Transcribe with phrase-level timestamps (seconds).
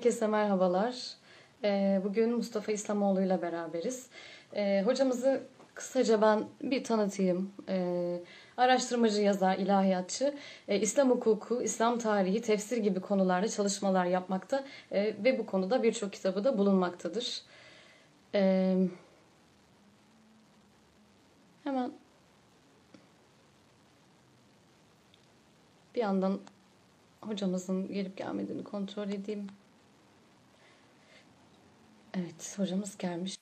[0.00, 1.14] Herkese merhabalar.
[1.64, 4.06] Ee, Bugün Mustafa İslamoğlu ile beraberiz.
[4.54, 5.42] Ee, Hocamızı
[5.74, 7.52] kısaca ben bir tanıtayım.
[7.68, 8.20] Ee,
[8.56, 10.34] Araştırmacı, yazar, ilahiyatçı,
[10.68, 16.12] e, İslam hukuku, İslam tarihi, tefsir gibi konularda çalışmalar yapmakta e, ve bu konuda birçok
[16.12, 17.42] kitabı da bulunmaktadır.
[21.64, 21.92] Hemen
[25.94, 26.40] bir yandan
[27.20, 29.46] hocamızın gelip gelmediğini kontrol edeyim.
[32.14, 33.36] Evet, hocamız gelmiş.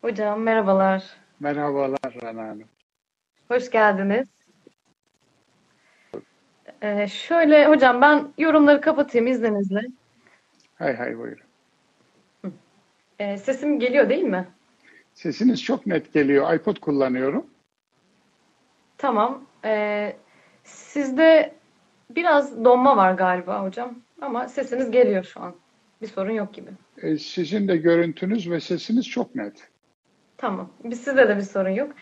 [0.00, 1.04] Hocam merhabalar.
[1.40, 2.68] Merhabalar Rana Hanım.
[3.48, 4.28] Hoş geldiniz.
[6.82, 9.80] Ee, şöyle hocam ben yorumları kapatayım izninizle.
[10.74, 11.46] Hay hay buyurun.
[13.18, 14.48] Ee, sesim geliyor değil mi?
[15.14, 16.54] Sesiniz çok net geliyor.
[16.54, 17.46] iPod kullanıyorum.
[18.98, 19.44] Tamam.
[19.66, 20.16] Ee,
[20.64, 21.54] sizde
[22.10, 23.94] biraz donma var galiba hocam.
[24.20, 25.54] Ama sesiniz geliyor şu an.
[26.02, 26.70] Bir sorun yok gibi.
[27.02, 29.68] E, sizin de görüntünüz ve sesiniz çok net.
[30.36, 30.70] Tamam.
[30.84, 31.92] Biz sizde de bir sorun yok.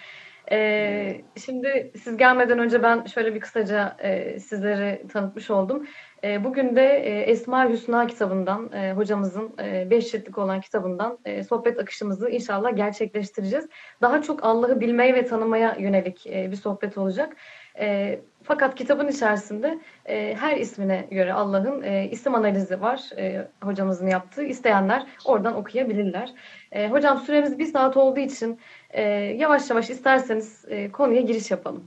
[0.52, 5.86] Ee, şimdi siz gelmeden önce ben şöyle bir kısaca e, sizleri tanıtmış oldum.
[6.24, 11.44] E, bugün de e, Esma Hüsna kitabından, e, hocamızın e, beş ciltlik olan kitabından e,
[11.44, 13.68] sohbet akışımızı inşallah gerçekleştireceğiz.
[14.02, 17.36] Daha çok Allah'ı bilmeye ve tanımaya yönelik e, bir sohbet olacak.
[17.78, 24.06] E, fakat kitabın içerisinde e, her ismine göre Allah'ın e, isim analizi var e, hocamızın
[24.06, 24.42] yaptığı.
[24.44, 26.34] İsteyenler oradan okuyabilirler.
[26.72, 28.58] E, hocam süremiz bir saat olduğu için
[28.90, 31.84] e, yavaş yavaş isterseniz e, konuya giriş yapalım.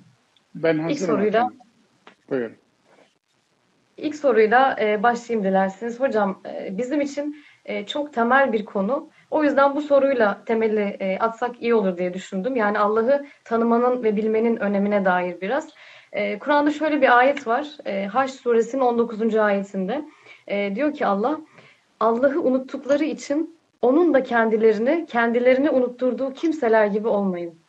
[0.56, 0.90] Ben hazırım.
[0.90, 1.60] İlk soruyla efendim.
[2.30, 2.56] Buyurun.
[3.98, 6.00] ilk soruyla e, başlayayım dilerseniz.
[6.00, 7.36] Hocam e, bizim için
[7.66, 9.10] e, çok temel bir konu.
[9.32, 12.56] O yüzden bu soruyla temeli e, atsak iyi olur diye düşündüm.
[12.56, 15.70] Yani Allah'ı tanımanın ve bilmenin önemine dair biraz.
[16.18, 17.68] E, Kur'an'da şöyle bir ayet var.
[17.86, 19.36] E, Haş suresinin 19.
[19.36, 20.06] ayetinde.
[20.48, 21.40] E, diyor ki Allah,
[22.00, 27.60] Allah'ı unuttukları için onun da kendilerini, kendilerini unutturduğu kimseler gibi olmayın.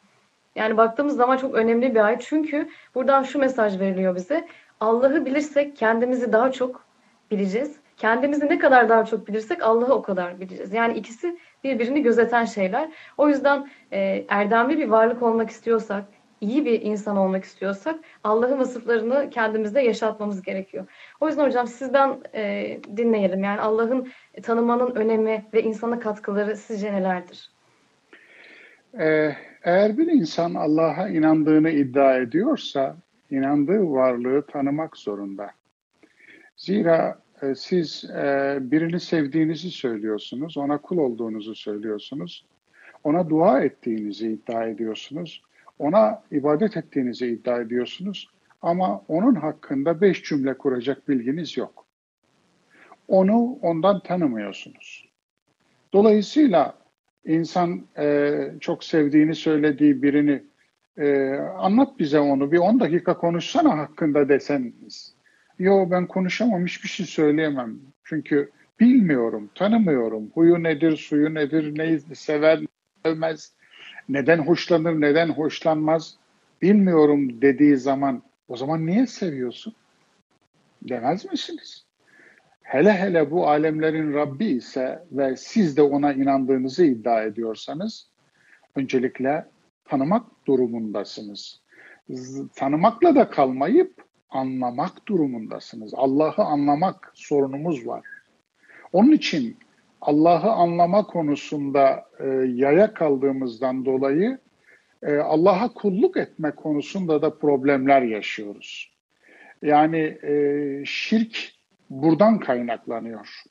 [0.56, 2.22] Yani baktığımız zaman çok önemli bir ayet.
[2.22, 4.48] Çünkü buradan şu mesaj veriliyor bize.
[4.80, 6.84] Allah'ı bilirsek kendimizi daha çok
[7.30, 7.76] bileceğiz.
[7.96, 10.72] Kendimizi ne kadar daha çok bilirsek Allah'ı o kadar bileceğiz.
[10.72, 12.88] Yani ikisi birbirini gözeten şeyler.
[13.16, 16.04] O yüzden e, erdemli bir varlık olmak istiyorsak,
[16.40, 20.86] iyi bir insan olmak istiyorsak Allah'ın vasıflarını kendimizde yaşatmamız gerekiyor.
[21.20, 23.44] O yüzden hocam sizden e, dinleyelim.
[23.44, 24.08] Yani Allah'ın
[24.42, 27.50] tanımanın önemi ve insana katkıları sizce nelerdir?
[29.00, 29.32] Ee,
[29.62, 32.96] eğer bir insan Allah'a inandığını iddia ediyorsa,
[33.30, 35.50] inandığı varlığı tanımak zorunda.
[36.56, 42.46] Zira e, siz e, birini sevdiğinizi söylüyorsunuz, ona kul olduğunuzu söylüyorsunuz,
[43.04, 45.42] ona dua ettiğinizi iddia ediyorsunuz,
[45.78, 48.28] ona ibadet ettiğinizi iddia ediyorsunuz
[48.62, 51.84] ama onun hakkında beş cümle kuracak bilginiz yok.
[53.08, 55.08] Onu ondan tanımıyorsunuz.
[55.92, 56.74] Dolayısıyla
[57.24, 60.42] insan e, çok sevdiğini söylediği birini
[60.98, 65.14] e, anlat bize onu bir 10 dakika konuşsana hakkında deseniz.
[65.58, 67.78] Yo ben konuşamam hiçbir şey söyleyemem.
[68.04, 68.50] Çünkü
[68.80, 70.30] bilmiyorum, tanımıyorum.
[70.34, 72.60] Huyu nedir, suyu nedir, neyi sever,
[73.04, 73.52] sevmez,
[74.08, 76.16] neden hoşlanır, neden hoşlanmaz
[76.62, 79.74] bilmiyorum dediği zaman o zaman niye seviyorsun?
[80.82, 81.84] Demez misiniz?
[82.62, 88.08] Hele hele bu alemlerin Rabbi ise ve siz de ona inandığınızı iddia ediyorsanız
[88.76, 89.44] öncelikle
[89.84, 91.60] tanımak durumundasınız.
[92.54, 95.92] Tanımakla da kalmayıp anlamak durumundasınız.
[95.94, 98.04] Allah'ı anlamak sorunumuz var.
[98.92, 99.56] Onun için
[100.00, 104.38] Allah'ı anlama konusunda e, yaya kaldığımızdan dolayı
[105.02, 108.92] e, Allah'a kulluk etme konusunda da problemler yaşıyoruz.
[109.62, 111.52] Yani e, şirk
[111.90, 113.42] buradan kaynaklanıyor.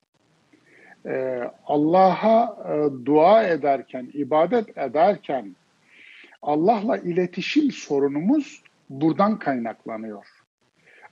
[1.05, 5.55] E, Allah'a e, dua ederken, ibadet ederken
[6.41, 10.25] Allah'la iletişim sorunumuz buradan kaynaklanıyor.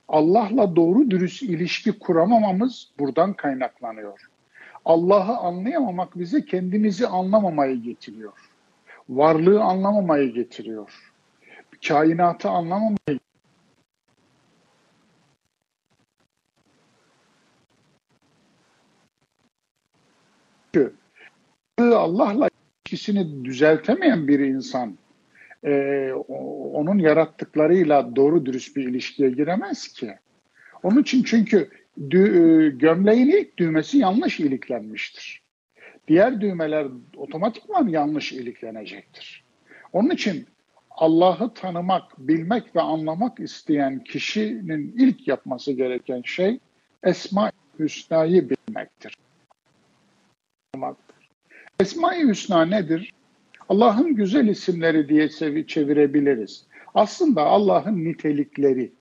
[0.07, 4.19] Allah'la doğru dürüst ilişki kuramamamız buradan kaynaklanıyor.
[4.85, 8.33] Allah'ı anlayamamak bize kendimizi anlamamayı getiriyor.
[9.09, 11.11] Varlığı anlamamayı getiriyor.
[11.87, 13.25] Kainatı anlamamayı getiriyor.
[21.79, 22.49] Allah'la
[22.85, 24.97] ilişkisini düzeltemeyen bir insan
[25.63, 26.11] e,
[26.73, 30.15] onun yarattıklarıyla doğru dürüst bir ilişkiye giremez ki.
[30.83, 31.69] Onun için çünkü
[32.09, 35.41] dü, gömleğin ilk düğmesi yanlış iliklenmiştir.
[36.07, 36.87] Diğer düğmeler
[37.17, 39.43] otomatikman yanlış iliklenecektir.
[39.93, 40.47] Onun için
[40.91, 46.59] Allah'ı tanımak, bilmek ve anlamak isteyen kişinin ilk yapması gereken şey
[47.03, 49.17] Esma-i Hüsna'yı bilmektir.
[51.79, 53.13] Esma-i Hüsna nedir?
[53.69, 55.29] Allah'ın güzel isimleri diye
[55.67, 56.65] çevirebiliriz.
[56.95, 58.91] Aslında Allah'ın nitelikleri.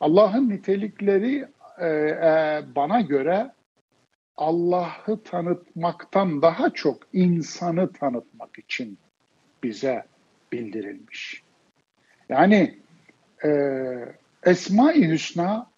[0.00, 1.46] Allah'ın nitelikleri
[1.78, 3.52] e, e, bana göre
[4.36, 8.98] Allah'ı tanıtmaktan daha çok insanı tanıtmak için
[9.62, 10.04] bize
[10.52, 11.42] bildirilmiş.
[12.28, 12.78] Yani
[13.44, 13.50] e,
[14.42, 15.72] Esma-i Hüsna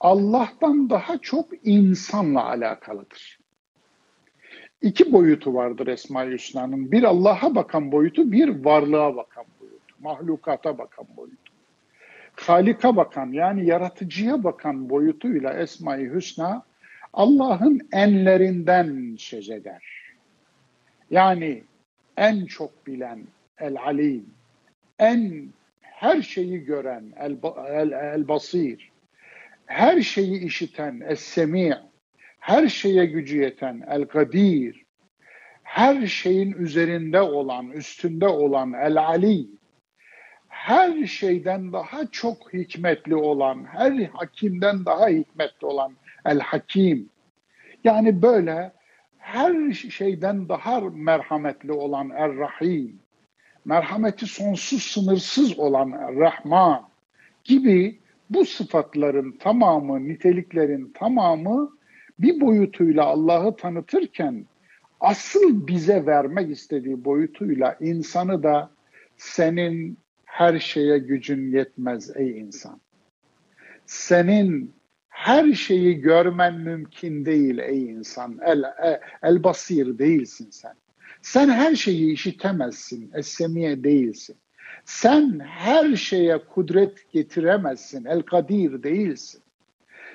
[0.00, 3.38] Allah'tan daha çok insanla alakalıdır.
[4.82, 6.92] İki boyutu vardır Esma-i Hüsna'nın.
[6.92, 9.94] Bir Allah'a bakan boyutu, bir varlığa bakan boyutu.
[10.00, 11.39] Mahlukata bakan boyutu.
[12.40, 16.62] Halika bakan yani yaratıcıya bakan boyutuyla Esma-i Hüsna
[17.12, 19.82] Allah'ın enlerinden söz eder.
[21.10, 21.62] Yani
[22.16, 23.20] en çok bilen
[23.58, 24.26] El Alim,
[24.98, 25.48] en
[25.80, 27.36] her şeyi gören El,
[27.68, 28.90] el, el Basir,
[29.66, 31.78] her şeyi işiten Es Semi,
[32.38, 34.84] her şeye gücü yeten El Kadir,
[35.62, 39.46] her şeyin üzerinde olan, üstünde olan El Ali,
[40.60, 45.92] her şeyden daha çok hikmetli olan, her hakimden daha hikmetli olan
[46.24, 47.08] El Hakim.
[47.84, 48.72] Yani böyle
[49.18, 52.98] her şeyden daha merhametli olan Er Rahim,
[53.64, 56.88] merhameti sonsuz sınırsız olan Er Rahman
[57.44, 57.98] gibi
[58.30, 61.70] bu sıfatların tamamı, niteliklerin tamamı
[62.18, 64.46] bir boyutuyla Allah'ı tanıtırken
[65.00, 68.70] asıl bize vermek istediği boyutuyla insanı da
[69.16, 69.98] senin
[70.30, 72.80] her şeye gücün yetmez ey insan.
[73.86, 74.72] Senin
[75.08, 78.38] her şeyi görmen mümkün değil ey insan.
[78.46, 80.74] El, el, el basir değilsin sen.
[81.22, 83.10] Sen her şeyi işitemezsin.
[83.14, 84.36] Es-semiye değilsin.
[84.84, 88.04] Sen her şeye kudret getiremezsin.
[88.04, 89.42] El kadir değilsin.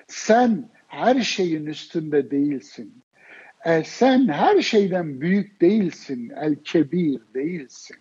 [0.08, 2.94] Sen her şeyin üstünde değilsin.
[3.66, 6.32] E, sen her şeyden büyük değilsin.
[6.36, 7.98] El kebir değilsin.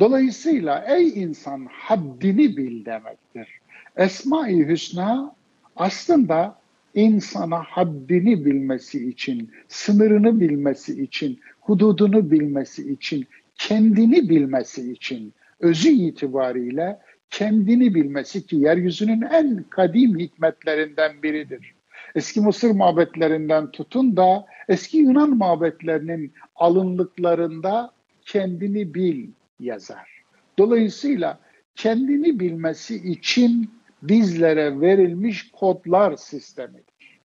[0.00, 3.48] Dolayısıyla ey insan haddini bil demektir.
[3.96, 5.34] Esma-i Hüsna
[5.76, 6.58] aslında
[6.94, 13.26] insana haddini bilmesi için, sınırını bilmesi için, hududunu bilmesi için,
[13.58, 16.98] kendini bilmesi için, özü itibariyle
[17.30, 21.74] kendini bilmesi ki yeryüzünün en kadim hikmetlerinden biridir.
[22.14, 27.90] Eski Mısır mabetlerinden tutun da eski Yunan mabetlerinin alınlıklarında
[28.26, 29.28] kendini bil
[29.60, 30.22] yazar.
[30.58, 31.38] Dolayısıyla
[31.74, 33.70] kendini bilmesi için
[34.02, 37.20] bizlere verilmiş kodlar sistemidir.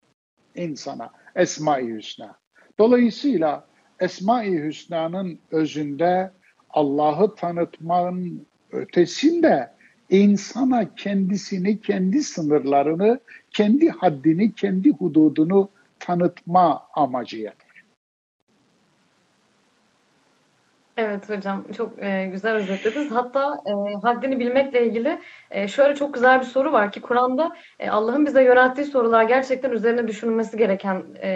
[0.54, 2.38] İnsana Esma-i Hüsna.
[2.78, 3.66] Dolayısıyla
[4.00, 6.30] Esma-i Hüsna'nın özünde
[6.70, 9.74] Allah'ı tanıtmanın ötesinde
[10.10, 13.20] insana kendisini, kendi sınırlarını,
[13.50, 15.68] kendi haddini, kendi hududunu
[15.98, 17.63] tanıtma amacı yatar.
[20.96, 23.10] Evet hocam çok e, güzel özetlediniz.
[23.10, 25.18] Hatta e, haddini bilmekle ilgili
[25.50, 29.70] e, şöyle çok güzel bir soru var ki Kur'an'da e, Allah'ın bize yönelttiği sorular gerçekten
[29.70, 31.28] üzerine düşünülmesi gereken e,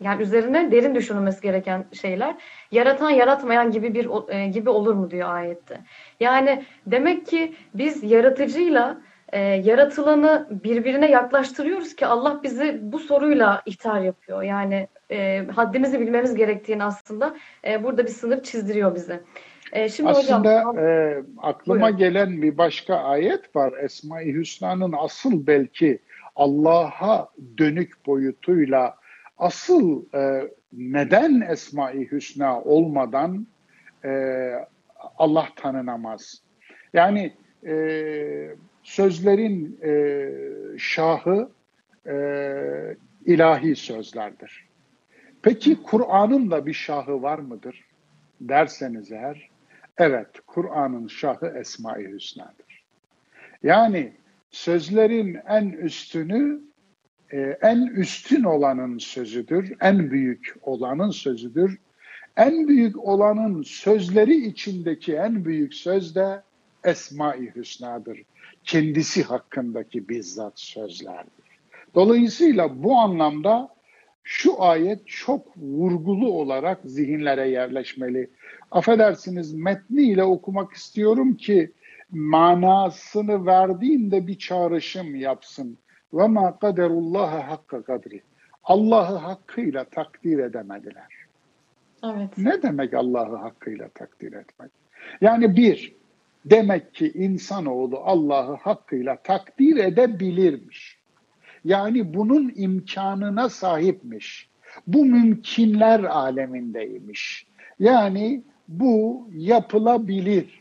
[0.00, 2.34] yani üzerine derin düşünülmesi gereken şeyler.
[2.70, 5.80] Yaratan yaratmayan gibi bir e, gibi olur mu diyor ayette.
[6.20, 9.00] Yani demek ki biz yaratıcıyla
[9.32, 14.42] e, yaratılanı birbirine yaklaştırıyoruz ki Allah bizi bu soruyla ihtar yapıyor.
[14.42, 17.36] Yani e, haddimizi bilmemiz gerektiğini aslında
[17.66, 19.20] e, burada bir sınır çizdiriyor bize.
[19.72, 21.98] E, şimdi aslında hocam, e, aklıma buyurun.
[21.98, 23.72] gelen bir başka ayet var.
[23.82, 25.98] Esma-i Hüsna'nın asıl belki
[26.36, 28.96] Allah'a dönük boyutuyla
[29.38, 33.46] asıl e, neden Esma-i Hüsna olmadan
[34.04, 34.52] e,
[35.18, 36.42] Allah tanınamaz?
[36.92, 37.32] Yani
[37.66, 40.30] e, sözlerin e,
[40.78, 41.50] şahı
[42.06, 42.16] e,
[43.26, 44.69] ilahi sözlerdir.
[45.42, 47.84] Peki Kur'an'ın da bir şahı var mıdır
[48.40, 49.48] derseniz eğer,
[49.98, 52.84] evet Kur'an'ın şahı Esma-i Hüsna'dır.
[53.62, 54.12] Yani
[54.50, 56.60] sözlerin en üstünü,
[57.32, 61.78] e, en üstün olanın sözüdür, en büyük olanın sözüdür.
[62.36, 66.42] En büyük olanın sözleri içindeki en büyük söz de
[66.84, 68.22] Esma-i Hüsna'dır.
[68.64, 71.30] Kendisi hakkındaki bizzat sözlerdir.
[71.94, 73.68] Dolayısıyla bu anlamda
[74.22, 78.30] şu ayet çok vurgulu olarak zihinlere yerleşmeli.
[78.70, 81.72] Affedersiniz metniyle okumak istiyorum ki
[82.10, 85.78] manasını verdiğinde bir çağrışım yapsın.
[86.12, 88.22] Ve ma kaderullaha hakka kadri.
[88.64, 91.12] Allah'ı hakkıyla takdir edemediler.
[92.04, 92.38] Evet.
[92.38, 94.70] Ne demek Allah'ı hakkıyla takdir etmek?
[95.20, 96.00] Yani bir,
[96.44, 100.99] Demek ki insanoğlu Allah'ı hakkıyla takdir edebilirmiş.
[101.64, 104.50] Yani bunun imkanına sahipmiş.
[104.86, 107.46] Bu mümkünler alemindeymiş.
[107.78, 110.60] Yani bu yapılabilir.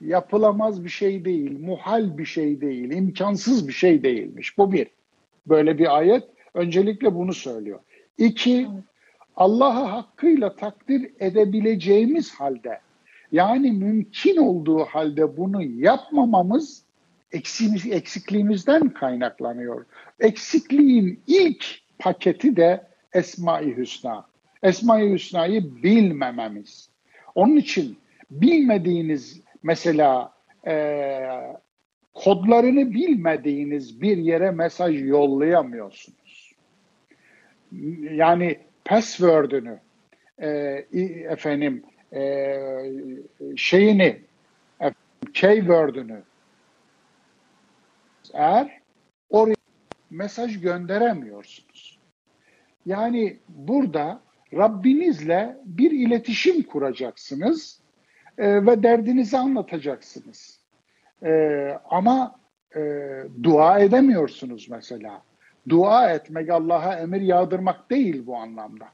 [0.00, 4.58] Yapılamaz bir şey değil, muhal bir şey değil, imkansız bir şey değilmiş.
[4.58, 4.86] Bu bir.
[5.46, 7.80] Böyle bir ayet öncelikle bunu söylüyor.
[8.18, 8.68] İki,
[9.36, 12.80] Allah'ı hakkıyla takdir edebileceğimiz halde
[13.32, 16.81] yani mümkün olduğu halde bunu yapmamamız
[17.32, 19.86] eksikliğimizden kaynaklanıyor.
[20.20, 21.64] Eksikliğin ilk
[21.98, 24.26] paketi de Esma-i Hüsna.
[24.62, 26.90] Esma-i Hüsna'yı bilmememiz.
[27.34, 27.98] Onun için
[28.30, 30.32] bilmediğiniz mesela
[30.66, 31.20] e,
[32.14, 36.52] kodlarını bilmediğiniz bir yere mesaj yollayamıyorsunuz.
[38.02, 39.78] Yani password'ünü
[40.38, 40.48] e,
[41.30, 42.56] efendim e,
[43.56, 44.20] şeyini
[45.34, 46.22] keyword'ünü
[48.34, 48.80] eğer
[49.30, 49.54] oraya
[50.10, 51.98] mesaj gönderemiyorsunuz.
[52.86, 54.20] Yani burada
[54.54, 57.80] Rabbinizle bir iletişim kuracaksınız
[58.38, 60.60] e, ve derdinizi anlatacaksınız.
[61.22, 61.32] E,
[61.90, 62.40] ama
[62.76, 62.80] e,
[63.42, 65.22] dua edemiyorsunuz mesela.
[65.68, 68.88] Dua etmek Allah'a emir yağdırmak değil bu anlamda.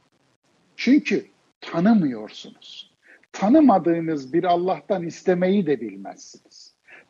[0.76, 1.26] Çünkü
[1.60, 2.94] tanımıyorsunuz.
[3.32, 6.67] Tanımadığınız bir Allah'tan istemeyi de bilmezsiniz.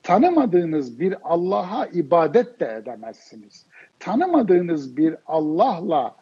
[0.08, 3.66] Tanımadığınız bir Allah'a ibadet de edemezsiniz.
[3.98, 6.16] Tanımadığınız bir Allah'la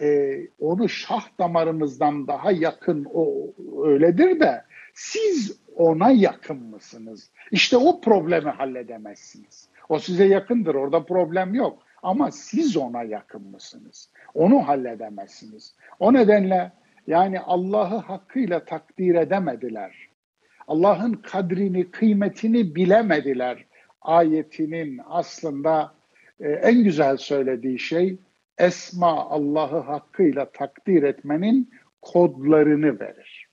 [0.00, 3.46] e, onu şah damarınızdan daha yakın o
[3.84, 7.30] öyledir de siz ona yakın mısınız?
[7.50, 9.68] İşte o problemi halledemezsiniz.
[9.88, 11.78] O size yakındır orada problem yok.
[12.02, 14.10] Ama siz ona yakın mısınız?
[14.34, 15.74] Onu halledemezsiniz.
[16.00, 16.72] O nedenle
[17.06, 20.11] yani Allah'ı hakkıyla takdir edemediler.
[20.68, 23.64] Allah'ın kadrini, kıymetini bilemediler.
[24.02, 25.94] Ayetinin aslında
[26.40, 28.16] e, en güzel söylediği şey
[28.58, 31.70] Esma Allah'ı hakkıyla takdir etmenin
[32.02, 33.48] kodlarını verir.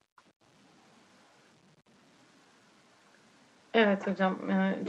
[3.74, 4.40] Evet hocam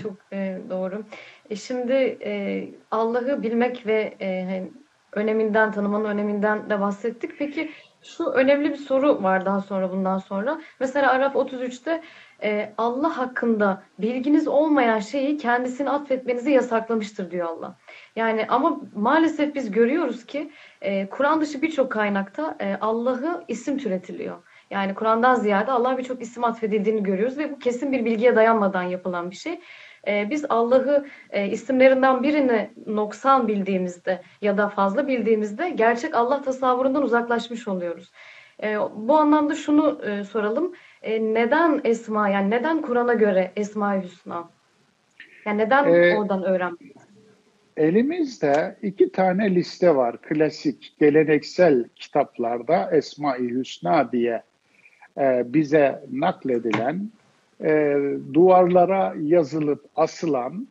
[0.03, 1.05] çok e, doğru.
[1.51, 4.71] E, şimdi e, Allah'ı bilmek ve hani
[5.13, 7.39] öneminden, tanımanın öneminden de bahsettik.
[7.39, 7.71] Peki
[8.03, 10.61] şu önemli bir soru var daha sonra bundan sonra.
[10.81, 12.03] Mesela Araf 33'te
[12.79, 17.77] Allah hakkında bilginiz olmayan şeyi kendisine atfetmenizi yasaklamıştır diyor Allah.
[18.17, 20.51] Yani ama maalesef biz görüyoruz ki
[21.11, 24.37] Kur'an dışı birçok kaynakta Allah'ı isim türetiliyor.
[24.71, 29.31] Yani Kur'an'dan ziyade Allah'a birçok isim atfedildiğini görüyoruz ve bu kesin bir bilgiye dayanmadan yapılan
[29.31, 29.61] bir şey.
[30.09, 37.03] Ee, biz Allah'ı e, isimlerinden birini noksan bildiğimizde ya da fazla bildiğimizde gerçek Allah tasavvurundan
[37.03, 38.11] uzaklaşmış oluyoruz.
[38.63, 40.73] E, bu anlamda şunu e, soralım.
[41.03, 44.51] E, neden Esma yani neden Kur'an'a göre Esma-i Hüsna?
[45.47, 46.97] Yani neden ee, oradan öğrenmeliyiz?
[47.77, 50.23] Elimizde iki tane liste var.
[50.23, 54.43] Klasik, geleneksel kitaplarda Esma-i Hüsna diye
[55.19, 57.11] e, bize nakledilen,
[57.65, 57.97] e,
[58.35, 60.69] duvarlara yazılıp asılan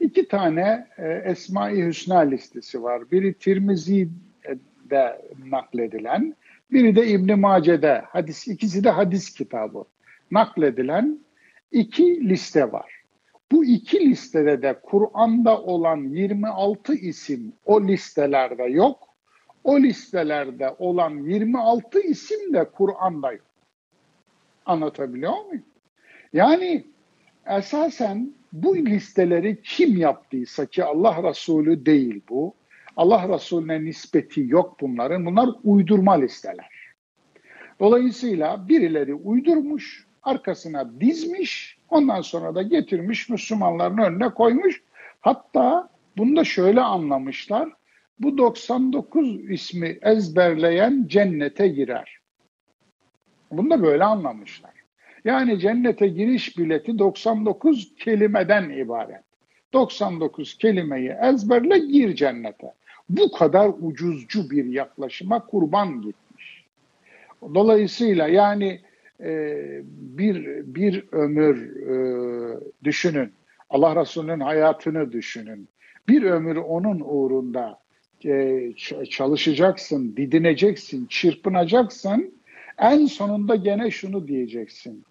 [0.00, 3.10] iki tane e, Esma-i Hüsna listesi var.
[3.10, 6.36] Biri Tirmizi'de nakledilen,
[6.72, 8.02] biri de İbn Mace'de.
[8.06, 9.84] Hadis ikisi de hadis kitabı.
[10.30, 11.18] Nakledilen
[11.72, 13.00] iki liste var.
[13.52, 18.98] Bu iki listede de Kur'an'da olan 26 isim o listelerde yok.
[19.64, 23.46] O listelerde olan 26 isim de Kur'an'da yok.
[24.66, 25.64] Anlatabiliyor muyum?
[26.32, 26.84] Yani
[27.46, 32.54] esasen bu listeleri kim yaptıysa ki Allah Resulü değil bu.
[32.96, 35.26] Allah Resulüne nispeti yok bunların.
[35.26, 36.68] Bunlar uydurma listeler.
[37.80, 44.82] Dolayısıyla birileri uydurmuş, arkasına dizmiş, ondan sonra da getirmiş Müslümanların önüne koymuş.
[45.20, 47.68] Hatta bunu da şöyle anlamışlar.
[48.18, 52.18] Bu 99 ismi ezberleyen cennete girer.
[53.50, 54.79] Bunu da böyle anlamışlar.
[55.24, 59.22] Yani cennete giriş bileti 99 kelimeden ibaret.
[59.72, 62.72] 99 kelimeyi ezberle gir cennete.
[63.08, 66.64] Bu kadar ucuzcu bir yaklaşıma kurban gitmiş.
[67.54, 68.80] Dolayısıyla yani
[69.20, 69.56] e,
[69.92, 73.32] bir bir ömür e, düşünün.
[73.70, 75.68] Allah Resulü'nün hayatını düşünün.
[76.08, 77.78] Bir ömür onun uğrunda
[78.24, 78.62] e,
[79.10, 82.34] çalışacaksın, didineceksin, çırpınacaksın
[82.78, 85.04] en sonunda gene şunu diyeceksin.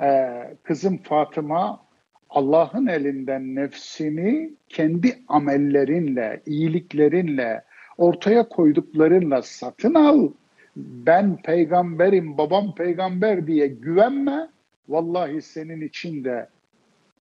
[0.00, 1.86] Ee, kızım Fatıma
[2.30, 7.64] Allah'ın elinden nefsini kendi amellerinle, iyiliklerinle,
[7.98, 10.28] ortaya koyduklarınla satın al.
[10.76, 14.48] Ben peygamberim, babam peygamber diye güvenme.
[14.88, 16.48] Vallahi senin için de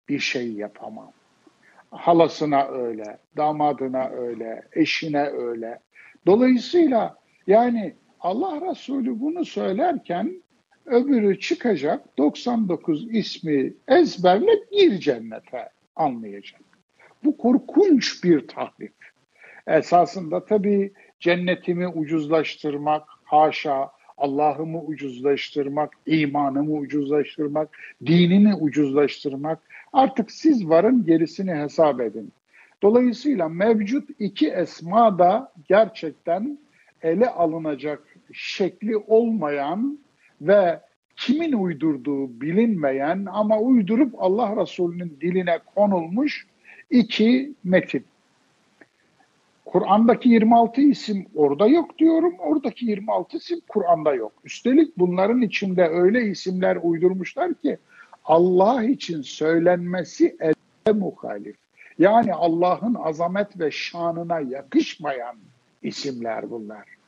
[0.09, 1.11] bir şey yapamam.
[1.91, 5.79] Halasına öyle, damadına öyle, eşine öyle.
[6.25, 7.15] Dolayısıyla
[7.47, 10.41] yani Allah Resulü bunu söylerken
[10.89, 16.61] öbürü çıkacak 99 ismi ezberle bir cennete anlayacak.
[17.23, 18.91] Bu korkunç bir tahrif.
[19.67, 29.59] Esasında tabii cennetimi ucuzlaştırmak, haşa, Allah'ımı ucuzlaştırmak, imanımı ucuzlaştırmak, dinimi ucuzlaştırmak.
[29.93, 32.31] Artık siz varın gerisini hesap edin.
[32.81, 36.59] Dolayısıyla mevcut iki esma da gerçekten
[37.01, 39.99] ele alınacak şekli olmayan
[40.41, 40.79] ve
[41.15, 46.47] kimin uydurduğu bilinmeyen ama uydurup Allah Resulü'nün diline konulmuş
[46.89, 48.05] iki metin.
[49.65, 52.35] Kur'an'daki 26 isim orada yok diyorum.
[52.39, 54.31] Oradaki 26 isim Kur'an'da yok.
[54.43, 57.77] Üstelik bunların içinde öyle isimler uydurmuşlar ki
[58.25, 61.55] Allah için söylenmesi ele muhalif.
[61.99, 65.35] Yani Allah'ın azamet ve şanına yakışmayan
[65.81, 66.98] isimler bunlar.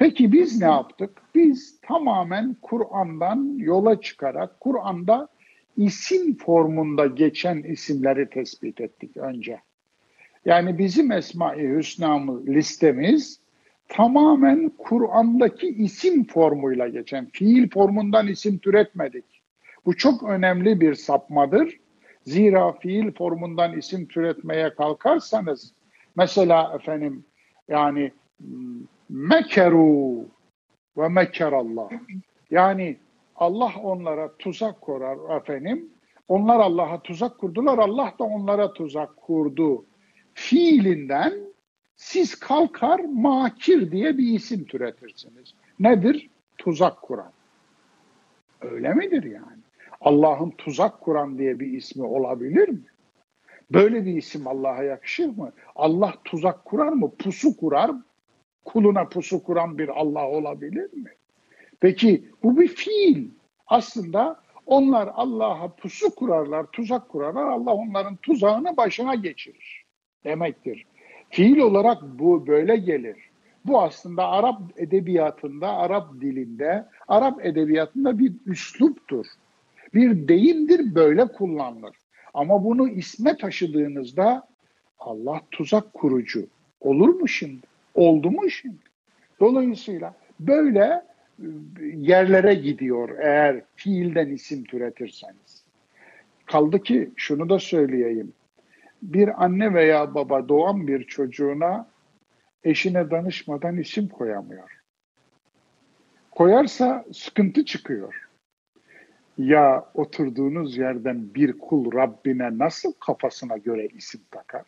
[0.00, 1.10] Peki biz ne yaptık?
[1.34, 5.28] Biz tamamen Kur'an'dan yola çıkarak Kur'an'da
[5.76, 9.60] isim formunda geçen isimleri tespit ettik önce.
[10.44, 13.40] Yani bizim Esma-i Hüsna'mız listemiz
[13.88, 19.24] tamamen Kur'an'daki isim formuyla geçen, fiil formundan isim türetmedik.
[19.86, 21.76] Bu çok önemli bir sapmadır.
[22.26, 25.72] Zira fiil formundan isim türetmeye kalkarsanız,
[26.16, 27.24] mesela efendim
[27.68, 28.12] yani
[29.10, 30.24] mekeru
[30.96, 31.90] ve mekerallah.
[32.50, 32.96] Yani
[33.36, 35.90] Allah onlara tuzak kurar efendim.
[36.28, 37.78] Onlar Allah'a tuzak kurdular.
[37.78, 39.84] Allah da onlara tuzak kurdu
[40.34, 41.32] fiilinden
[41.96, 45.54] siz kalkar makir diye bir isim türetirsiniz.
[45.80, 46.30] Nedir?
[46.58, 47.32] Tuzak kuran.
[48.60, 49.60] Öyle midir yani?
[50.00, 52.84] Allah'ın tuzak kuran diye bir ismi olabilir mi?
[53.72, 55.52] Böyle bir isim Allah'a yakışır mı?
[55.76, 57.10] Allah tuzak kurar mı?
[57.18, 57.90] Pusu kurar.
[58.64, 61.10] Kuluna pusu kuran bir Allah olabilir mi?
[61.80, 63.28] Peki bu bir fiil.
[63.66, 67.46] Aslında onlar Allah'a pusu kurarlar, tuzak kurarlar.
[67.46, 69.84] Allah onların tuzağını başına geçirir
[70.24, 70.86] demektir.
[71.30, 73.16] Fiil olarak bu böyle gelir.
[73.64, 79.26] Bu aslında Arap edebiyatında, Arap dilinde, Arap edebiyatında bir üsluptur.
[79.94, 81.96] Bir deyimdir böyle kullanılır.
[82.34, 84.48] Ama bunu isme taşıdığınızda
[84.98, 86.46] Allah tuzak kurucu
[86.80, 87.69] olur mu şimdi?
[87.94, 88.82] Oldu mu şimdi?
[89.40, 91.46] Dolayısıyla böyle e,
[91.94, 95.64] yerlere gidiyor eğer fiilden isim türetirseniz.
[96.46, 98.32] Kaldı ki şunu da söyleyeyim
[99.02, 101.88] bir anne veya baba doğan bir çocuğuna
[102.64, 104.80] eşine danışmadan isim koyamıyor.
[106.30, 108.28] Koyarsa sıkıntı çıkıyor.
[109.38, 114.64] Ya oturduğunuz yerden bir kul Rabbine nasıl kafasına göre isim takar?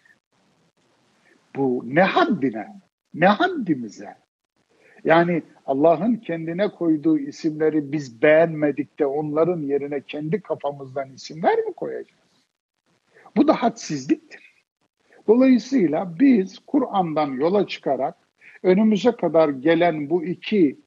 [1.57, 2.81] Bu ne haddine,
[3.15, 4.17] ne haddimize?
[5.05, 12.23] Yani Allah'ın kendine koyduğu isimleri biz beğenmedik de onların yerine kendi kafamızdan isimler mi koyacağız?
[13.37, 14.53] Bu da hadsizliktir.
[15.29, 18.15] Dolayısıyla biz Kur'an'dan yola çıkarak
[18.63, 20.81] önümüze kadar gelen bu iki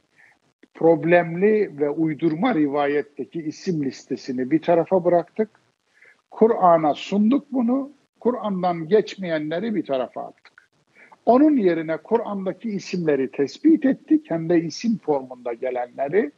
[0.73, 5.49] problemli ve uydurma rivayetteki isim listesini bir tarafa bıraktık.
[6.31, 7.91] Kur'an'a sunduk bunu.
[8.19, 10.54] Kur'an'dan geçmeyenleri bir tarafa attık.
[11.25, 14.25] Onun yerine Kur'an'daki isimleri tespit ettik.
[14.29, 16.31] Hem de isim formunda gelenleri.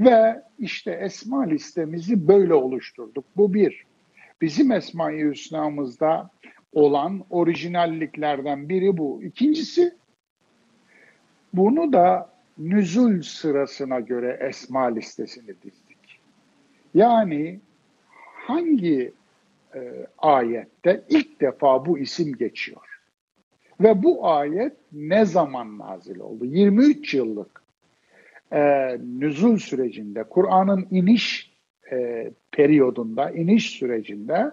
[0.00, 3.24] Ve işte esma listemizi böyle oluşturduk.
[3.36, 3.84] Bu bir
[4.40, 6.30] bizim Esma-i Hüsna'mızda
[6.72, 9.22] olan orijinalliklerden biri bu.
[9.22, 9.94] İkincisi,
[11.54, 16.20] bunu da nüzul sırasına göre esma listesini dizdik.
[16.94, 17.60] Yani
[18.34, 19.12] hangi
[19.74, 22.89] e, ayette ilk defa bu isim geçiyor?
[23.80, 26.44] Ve bu ayet ne zaman nazil oldu?
[26.44, 27.62] 23 yıllık
[28.52, 28.60] e,
[29.18, 31.52] nüzul sürecinde, Kur'an'ın iniş
[31.92, 34.50] e, periyodunda, iniş sürecinde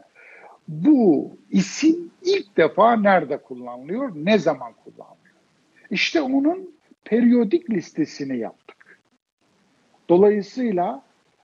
[0.68, 5.36] bu isim ilk defa nerede kullanılıyor, ne zaman kullanılıyor?
[5.92, 6.72] İşte onun
[7.04, 9.00] periyodik listesini yaptık.
[10.10, 11.02] Dolayısıyla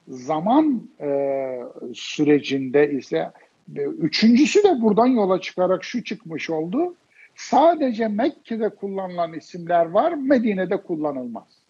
[0.08, 1.60] zaman e,
[1.94, 3.32] sürecinde ise
[3.76, 6.96] e, üçüncüsü de buradan yola çıkarak şu çıkmış oldu.
[7.36, 11.64] Sadece Mekke'de kullanılan isimler var, Medine'de kullanılmaz.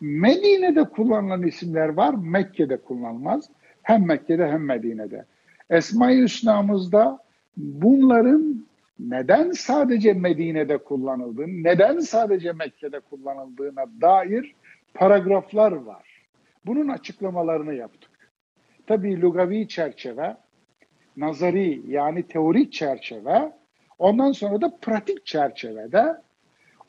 [0.00, 3.50] Medine'de kullanılan isimler var, Mekke'de kullanılmaz.
[3.82, 5.24] Hem Mekke'de hem Medine'de.
[5.70, 7.18] Esma-i Hüsna'mızda
[7.56, 8.66] bunların
[8.98, 14.54] neden sadece Medine'de kullanıldığını, neden sadece Mekke'de kullanıldığına dair
[14.94, 16.26] paragraflar var.
[16.66, 18.10] Bunun açıklamalarını yaptık.
[18.86, 20.36] Tabii lugavi çerçeve
[21.16, 23.52] nazari yani teorik çerçeve,
[23.98, 26.16] ondan sonra da pratik çerçevede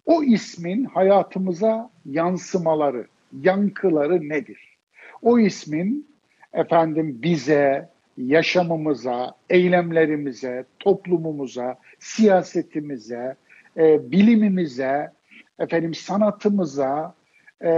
[0.05, 3.07] o ismin hayatımıza yansımaları,
[3.41, 4.77] yankıları nedir?
[5.21, 6.09] O ismin
[6.53, 13.35] efendim bize, yaşamımıza, eylemlerimize, toplumumuza, siyasetimize,
[13.77, 15.11] e, bilimimize,
[15.59, 17.13] efendim sanatımıza,
[17.61, 17.71] e,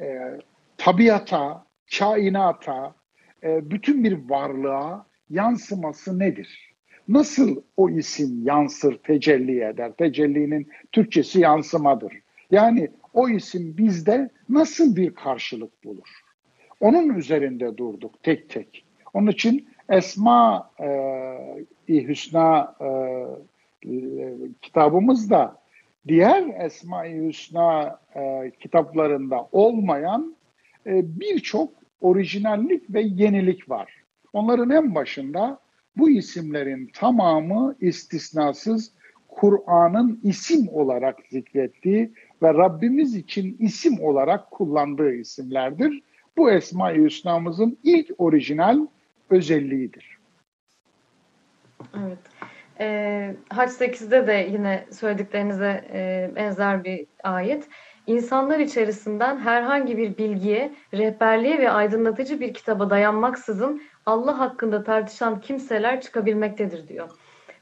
[0.00, 0.38] e,
[0.78, 1.66] tabiata,
[1.98, 2.94] kainata,
[3.42, 6.73] e, bütün bir varlığa yansıması nedir?
[7.08, 9.92] Nasıl o isim yansır, tecelli eder?
[9.92, 12.12] Tecellinin Türkçesi yansımadır.
[12.50, 16.08] Yani o isim bizde nasıl bir karşılık bulur?
[16.80, 18.84] Onun üzerinde durduk tek tek.
[19.14, 20.84] Onun için Esma-i
[21.96, 22.88] e, Hüsna e,
[24.62, 25.56] kitabımızda
[26.08, 30.36] diğer Esma-i Hüsna e, kitaplarında olmayan
[30.86, 33.94] e, birçok orijinallik ve yenilik var.
[34.32, 35.58] Onların en başında
[35.96, 38.92] bu isimlerin tamamı istisnasız
[39.28, 46.02] Kur'an'ın isim olarak zikrettiği ve Rabbimiz için isim olarak kullandığı isimlerdir.
[46.36, 48.86] Bu Esma-i Hüsna'mızın ilk orijinal
[49.30, 50.18] özelliğidir.
[51.96, 52.18] Evet.
[52.80, 57.68] E, Haç 8'de de yine söylediklerinize e, benzer bir ayet.
[58.06, 66.00] İnsanlar içerisinden herhangi bir bilgiye, rehberliğe ve aydınlatıcı bir kitaba dayanmaksızın Allah hakkında tartışan kimseler
[66.00, 67.08] çıkabilmektedir diyor.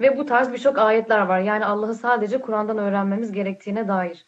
[0.00, 1.38] Ve bu tarz birçok ayetler var.
[1.38, 4.24] Yani Allah'ı sadece Kur'an'dan öğrenmemiz gerektiğine dair.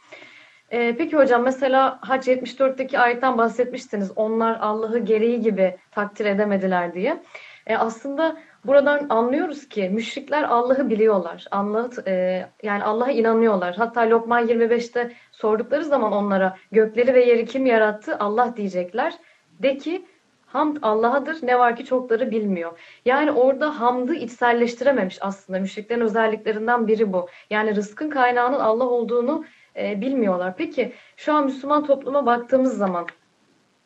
[0.70, 4.12] Ee, peki hocam mesela Hac 74'teki ayetten bahsetmiştiniz.
[4.16, 7.22] Onlar Allah'ı gereği gibi takdir edemediler diye.
[7.66, 11.44] Ee, aslında buradan anlıyoruz ki müşrikler Allah'ı biliyorlar.
[11.50, 13.77] Allah e, yani Allah'a inanıyorlar.
[13.77, 18.16] Hatta Lokman 25'te sordukları zaman onlara gökleri ve yeri kim yarattı?
[18.18, 19.14] Allah diyecekler.
[19.62, 20.07] De ki
[20.54, 22.78] Hamd Allah'adır ne var ki çokları bilmiyor.
[23.04, 25.58] Yani orada hamdı içselleştirememiş aslında.
[25.58, 27.28] Müşriklerin özelliklerinden biri bu.
[27.50, 29.44] Yani rızkın kaynağının Allah olduğunu
[29.76, 30.54] e, bilmiyorlar.
[30.56, 33.06] Peki şu an Müslüman topluma baktığımız zaman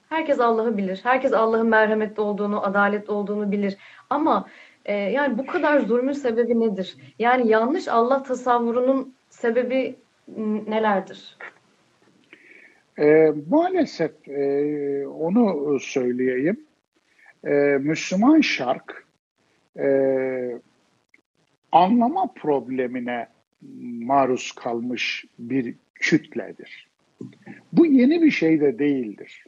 [0.08, 1.00] herkes Allah'ı bilir.
[1.02, 3.76] Herkes Allah'ın merhametli olduğunu, adaletli olduğunu bilir.
[4.10, 4.46] Ama
[4.84, 6.96] e, yani bu kadar zulmün sebebi nedir?
[7.18, 9.98] Yani yanlış Allah tasavvurunun sebebi
[10.66, 11.36] nelerdir?
[12.98, 16.66] E, maalesef e, onu söyleyeyim.
[17.44, 19.06] E, Müslüman şark
[19.78, 19.88] e,
[21.72, 23.28] anlama problemine
[24.02, 26.88] maruz kalmış bir kütledir.
[27.72, 29.44] Bu yeni bir şey de değildir.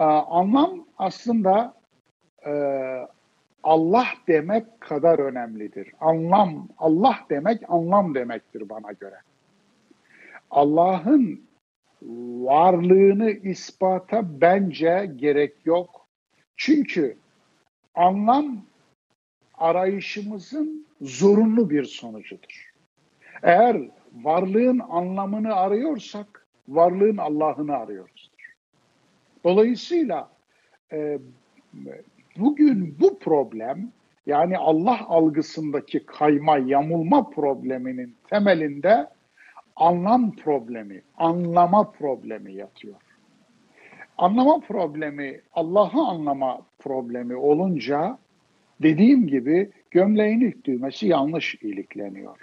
[0.00, 1.74] E, anlam aslında
[2.46, 2.52] e,
[3.62, 5.92] Allah demek kadar önemlidir.
[6.00, 9.16] Anlam, Allah demek anlam demektir bana göre.
[10.50, 11.44] Allah'ın
[12.44, 16.06] varlığını ispata bence gerek yok.
[16.56, 17.16] Çünkü
[17.94, 18.66] anlam
[19.54, 22.72] arayışımızın zorunlu bir sonucudur.
[23.42, 23.90] Eğer
[24.22, 28.54] varlığın anlamını arıyorsak, varlığın Allah'ını arıyoruzdur.
[29.44, 30.30] Dolayısıyla
[30.92, 31.18] e,
[32.36, 33.92] bugün bu problem,
[34.26, 39.08] yani Allah algısındaki kayma, yamulma probleminin temelinde
[39.76, 42.94] anlam problemi, anlama problemi yatıyor.
[44.18, 48.18] Anlama problemi, Allah'ı anlama problemi olunca
[48.82, 52.38] dediğim gibi gömleğin ilk düğmesi yanlış ilikleniyor.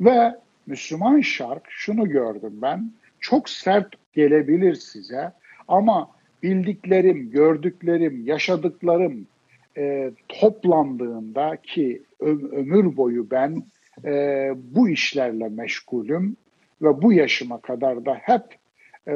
[0.00, 0.34] Ve
[0.66, 5.32] Müslüman şark şunu gördüm ben, çok sert gelebilir size
[5.68, 6.10] ama
[6.42, 9.26] bildiklerim, gördüklerim, yaşadıklarım
[9.76, 13.62] e, toplandığında ki ömür boyu ben
[14.04, 16.36] e, bu işlerle meşgulüm
[16.82, 18.42] ve bu yaşıma kadar da hep
[19.08, 19.14] e,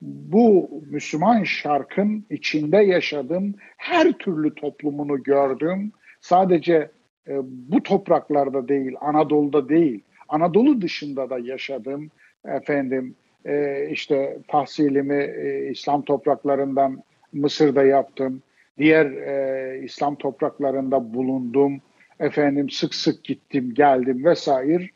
[0.00, 5.92] bu Müslüman şarkın içinde yaşadım, her türlü toplumunu gördüm.
[6.20, 6.90] Sadece
[7.28, 12.10] e, bu topraklarda değil, Anadolu'da değil, Anadolu dışında da yaşadım.
[12.44, 13.14] Efendim
[13.44, 18.42] e, işte tahsilimi e, İslam topraklarından Mısır'da yaptım.
[18.78, 21.80] Diğer e, İslam topraklarında bulundum.
[22.20, 24.88] Efendim sık sık gittim, geldim vesaire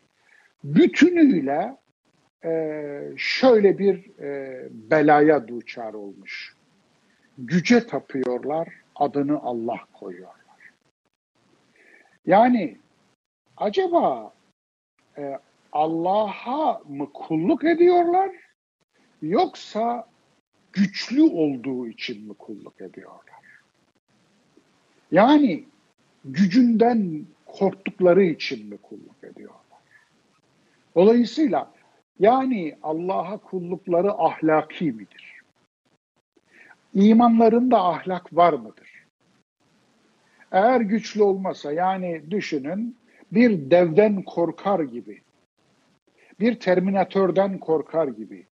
[0.64, 1.76] bütünüyle
[2.44, 6.56] e, şöyle bir e, belaya duçar olmuş.
[7.38, 10.40] Güce tapıyorlar, adını Allah koyuyorlar.
[12.26, 12.76] Yani
[13.56, 14.32] acaba
[15.18, 15.38] e,
[15.72, 18.30] Allah'a mı kulluk ediyorlar
[19.22, 20.08] yoksa
[20.72, 23.24] güçlü olduğu için mi kulluk ediyorlar?
[25.12, 25.64] Yani
[26.24, 29.59] gücünden korktukları için mi kulluk ediyorlar?
[30.94, 31.72] Dolayısıyla
[32.18, 35.40] yani Allah'a kullukları ahlaki midir?
[36.94, 39.00] İmanlarında ahlak var mıdır?
[40.52, 42.96] eğer güçlü olmasa yani düşünün
[43.32, 45.20] bir devden korkar gibi,
[46.40, 48.46] bir terminatörden korkar gibi,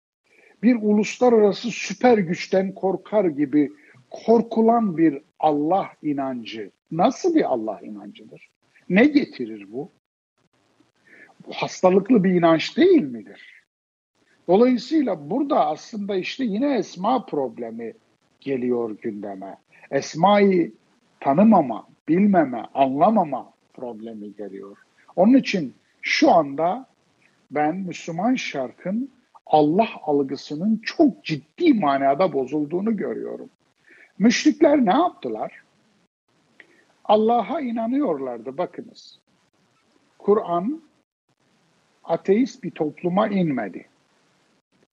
[0.62, 3.72] bir uluslararası süper güçten korkar gibi
[4.11, 8.51] korkulan bir Allah inancı nasıl bir Allah inancıdır?
[8.88, 9.90] Ne getirir bu?
[11.52, 13.56] Hastalıklı bir inanç değil midir?
[14.48, 17.92] Dolayısıyla burada aslında işte yine esma problemi
[18.40, 19.56] geliyor gündeme.
[19.90, 20.72] Esmayı
[21.20, 24.76] tanımama, bilmeme, anlamama problemi geliyor.
[25.16, 26.87] Onun için şu anda
[27.50, 29.11] ben Müslüman şarkın
[29.46, 33.50] Allah algısının çok ciddi manada bozulduğunu görüyorum.
[34.18, 35.62] Müşrikler ne yaptılar?
[37.04, 39.18] Allah'a inanıyorlardı bakınız.
[40.18, 40.82] Kur'an
[42.06, 43.86] ateist bir topluma inmedi.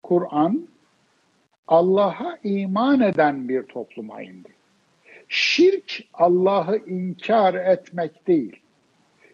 [0.04, 0.68] Kur'an
[1.68, 4.50] Allah'a iman eden bir topluma indi.
[5.28, 8.60] Şirk Allah'ı inkar etmek değil.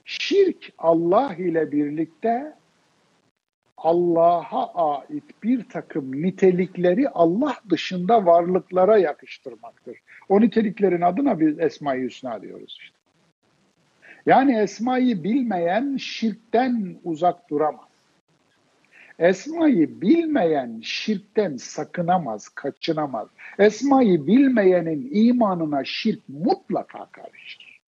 [0.05, 2.53] Şirk Allah ile birlikte
[3.77, 9.97] Allah'a ait bir takım nitelikleri Allah dışında varlıklara yakıştırmaktır.
[10.29, 12.98] O niteliklerin adına biz Esma-i Hüsna diyoruz işte.
[14.29, 17.89] Yani Esma'yı bilmeyen şirkten uzak duramaz.
[19.19, 23.27] Esma'yı bilmeyen şirkten sakınamaz, kaçınamaz.
[23.59, 27.79] Esma'yı bilmeyenin imanına şirk mutlaka karışır.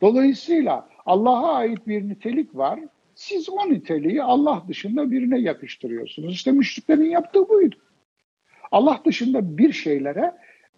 [0.00, 2.80] Dolayısıyla Allah'a ait bir nitelik var.
[3.14, 6.32] Siz o niteliği Allah dışında birine yakıştırıyorsunuz.
[6.32, 7.76] İşte müşriklerin yaptığı buydu.
[8.70, 10.34] Allah dışında bir şeylere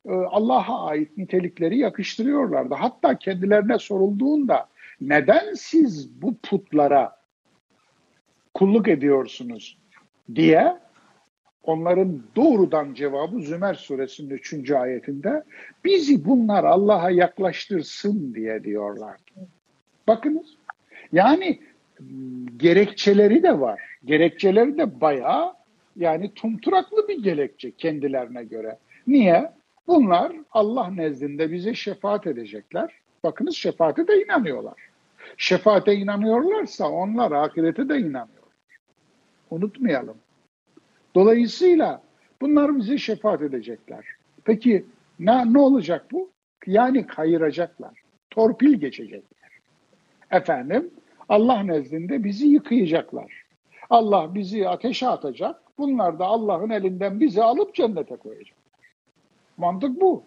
[0.07, 2.75] e, Allah'a ait nitelikleri yakıştırıyorlardı.
[2.75, 4.69] Hatta kendilerine sorulduğunda
[5.01, 7.17] neden siz bu putlara
[8.55, 9.79] kulluk ediyorsunuz
[10.35, 10.77] diye
[11.63, 14.71] onların doğrudan cevabı Zümer suresinin 3.
[14.71, 15.45] ayetinde
[15.85, 19.17] bizi bunlar Allah'a yaklaştırsın diye diyorlar.
[20.09, 20.57] Bakınız
[21.13, 21.61] yani
[22.57, 23.81] gerekçeleri de var.
[24.05, 25.55] Gerekçeleri de bayağı
[25.97, 28.79] yani tumturaklı bir gerekçe kendilerine göre.
[29.07, 29.53] Niye?
[29.87, 32.93] Bunlar Allah nezdinde bize şefaat edecekler.
[33.25, 34.88] Bakınız şefaate de inanıyorlar.
[35.37, 38.29] Şefaate inanıyorlarsa onlar ahirete de inanıyor.
[39.51, 40.17] Unutmayalım.
[41.15, 42.03] Dolayısıyla
[42.41, 44.05] bunlar bize şefaat edecekler.
[44.45, 44.85] Peki
[45.19, 46.31] ne, ne olacak bu?
[46.67, 48.03] Yani kayıracaklar.
[48.31, 49.51] Torpil geçecekler.
[50.31, 50.91] Efendim
[51.29, 53.45] Allah nezdinde bizi yıkayacaklar.
[53.91, 55.61] Allah bizi ateşe atacak.
[55.79, 58.59] Bunlar da Allah'ın elinden bizi alıp cennete koyacak.
[59.57, 60.23] Mantık bu.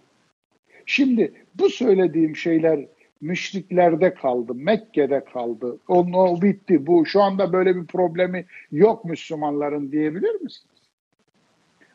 [0.86, 2.86] Şimdi bu söylediğim şeyler
[3.22, 5.78] müşriklerde kaldı, Mekke'de kaldı.
[5.88, 6.88] Onun o bitti.
[6.88, 10.82] Bu şu anda böyle bir problemi yok Müslümanların diyebilir misiniz?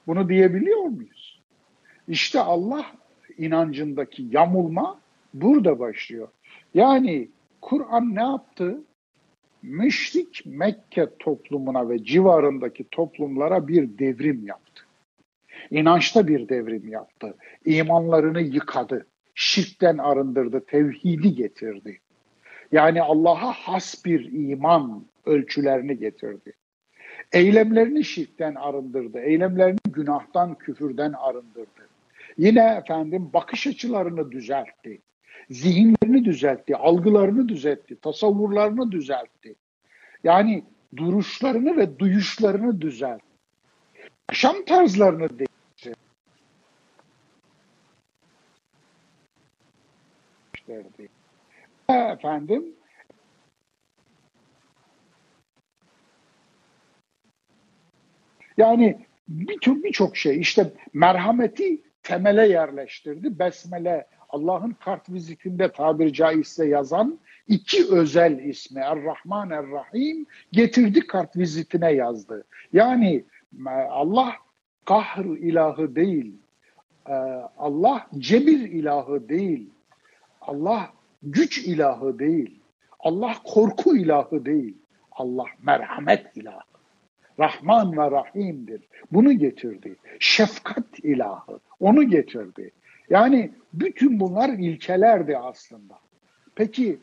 [0.06, 1.40] Bunu diyebiliyor muyuz?
[2.08, 2.86] İşte Allah
[3.38, 5.00] inancındaki yamulma
[5.34, 6.28] burada başlıyor.
[6.74, 7.28] Yani
[7.60, 8.80] Kur'an ne yaptı?
[9.62, 14.82] Müşrik Mekke toplumuna ve civarındaki toplumlara bir devrim yaptı.
[15.70, 17.34] İnançta bir devrim yaptı.
[17.64, 19.06] İmanlarını yıkadı
[19.36, 22.00] şirkten arındırdı, tevhidi getirdi.
[22.72, 26.52] Yani Allah'a has bir iman ölçülerini getirdi.
[27.32, 31.88] Eylemlerini şirkten arındırdı, eylemlerini günahtan, küfürden arındırdı.
[32.38, 35.00] Yine efendim bakış açılarını düzeltti,
[35.50, 39.54] zihinlerini düzeltti, algılarını düzeltti, tasavvurlarını düzeltti.
[40.24, 40.64] Yani
[40.96, 43.26] duruşlarını ve duyuşlarını düzeltti.
[44.30, 45.55] Yaşam tarzlarını değiştirdi
[50.68, 51.08] verdi.
[51.88, 52.74] Efendim
[58.56, 63.38] yani birçok birçok şey işte merhameti temele yerleştirdi.
[63.38, 71.92] Besmele Allah'ın kart vizitinde tabiri caizse yazan iki özel ismi Er-Rahman Er-Rahim getirdi kart vizitine
[71.92, 72.44] yazdı.
[72.72, 73.24] Yani
[73.66, 74.32] e, Allah
[74.84, 76.34] kahr ilahı değil,
[77.08, 77.12] e,
[77.58, 79.70] Allah cebir ilahı değil,
[80.46, 80.90] Allah
[81.22, 82.60] güç ilahı değil.
[83.00, 84.76] Allah korku ilahı değil.
[85.12, 86.60] Allah merhamet ilahı.
[87.38, 88.82] Rahman ve Rahim'dir.
[89.12, 89.96] Bunu getirdi.
[90.20, 91.60] Şefkat ilahı.
[91.80, 92.70] Onu getirdi.
[93.10, 95.94] Yani bütün bunlar ilkelerdi aslında.
[96.54, 96.98] Peki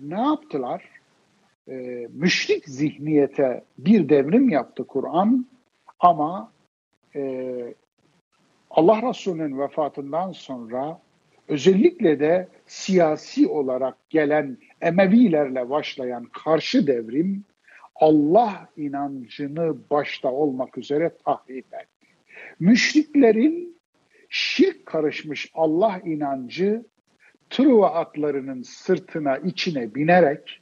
[0.00, 0.84] ne yaptılar?
[1.68, 5.46] Ee, müşrik zihniyete bir devrim yaptı Kur'an
[6.00, 6.52] ama
[7.16, 7.74] e,
[8.70, 11.00] Allah Resulü'nün vefatından sonra
[11.48, 17.44] özellikle de siyasi olarak gelen Emevilerle başlayan karşı devrim
[17.94, 22.06] Allah inancını başta olmak üzere tahrip etti.
[22.60, 23.78] Müşriklerin
[24.28, 26.84] şirk karışmış Allah inancı
[27.50, 30.60] Truva atlarının sırtına içine binerek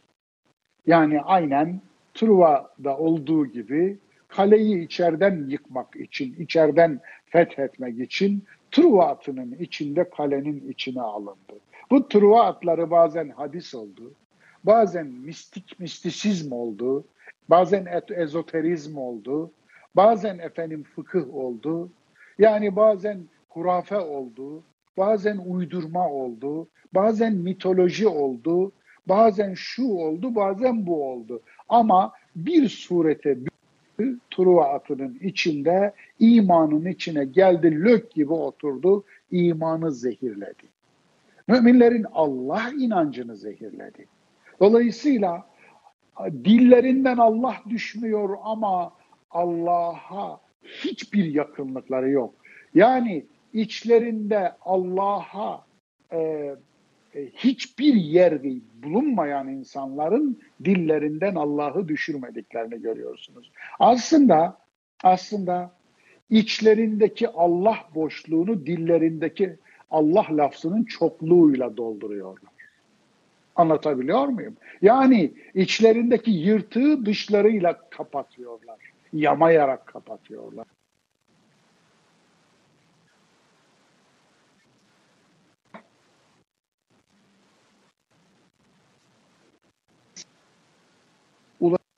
[0.87, 1.81] yani aynen
[2.15, 11.03] Truva'da olduğu gibi kaleyi içeriden yıkmak için, içeriden fethetmek için Truva atının içinde kalenin içine
[11.03, 11.61] alındı.
[11.91, 14.13] Bu Truva atları bazen hadis oldu,
[14.65, 17.05] bazen mistik mistisizm oldu,
[17.49, 19.51] bazen ezoterizm oldu,
[19.97, 21.91] bazen efendim fıkıh oldu,
[22.39, 24.63] yani bazen hurafe oldu,
[24.97, 28.73] bazen uydurma oldu, bazen mitoloji oldu,
[29.07, 31.43] bazen şu oldu, bazen bu oldu.
[31.69, 33.39] Ama bir surete
[34.31, 40.63] Truva atının içinde imanın içine geldi, lök gibi oturdu, imanı zehirledi.
[41.49, 44.07] Müminlerin Allah inancını zehirledi.
[44.61, 45.47] Dolayısıyla
[46.45, 48.93] dillerinden Allah düşmüyor ama
[49.31, 52.35] Allah'a hiçbir yakınlıkları yok.
[52.75, 55.65] Yani içlerinde Allah'a
[56.13, 56.51] e,
[57.15, 63.53] hiçbir yerde bulunmayan insanların dillerinden Allah'ı düşürmediklerini görüyorsunuz.
[63.79, 64.59] Aslında
[65.03, 65.73] aslında
[66.31, 69.57] içlerindeki Allah boşluğunu dillerindeki
[69.91, 72.55] Allah lafzının çokluğuyla dolduruyorlar.
[73.57, 74.57] Anlatabiliyor muyum?
[74.83, 78.79] Yani içlerindeki yırtığı dışlarıyla kapatıyorlar.
[79.13, 80.67] Yamayarak kapatıyorlar.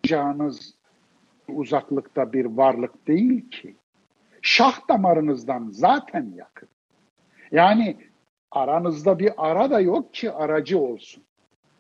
[0.07, 0.75] Ulaşacağınız
[1.49, 3.77] uzaklıkta bir varlık değil ki.
[4.43, 6.69] Şah damarınızdan zaten yakın.
[7.53, 7.97] Yani
[8.51, 11.23] aranızda bir ara da yok ki aracı olsun.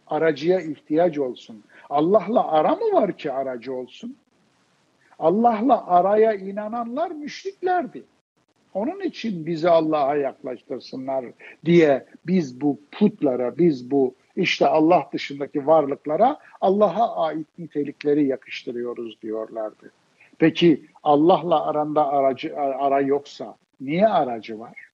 [0.07, 1.65] Aracıya ihtiyaç olsun.
[1.91, 4.17] Allah'la ara mı var ki aracı olsun?
[5.19, 8.05] Allah'la araya inananlar müşriklerdi.
[8.75, 11.25] Onun için bizi Allah'a yaklaştırsınlar
[11.65, 19.91] diye biz bu putlara, biz bu işte Allah dışındaki varlıklara Allah'a ait nitelikleri yakıştırıyoruz diyorlardı.
[20.39, 24.87] Peki Allah'la aranda aracı ara yoksa niye aracı var?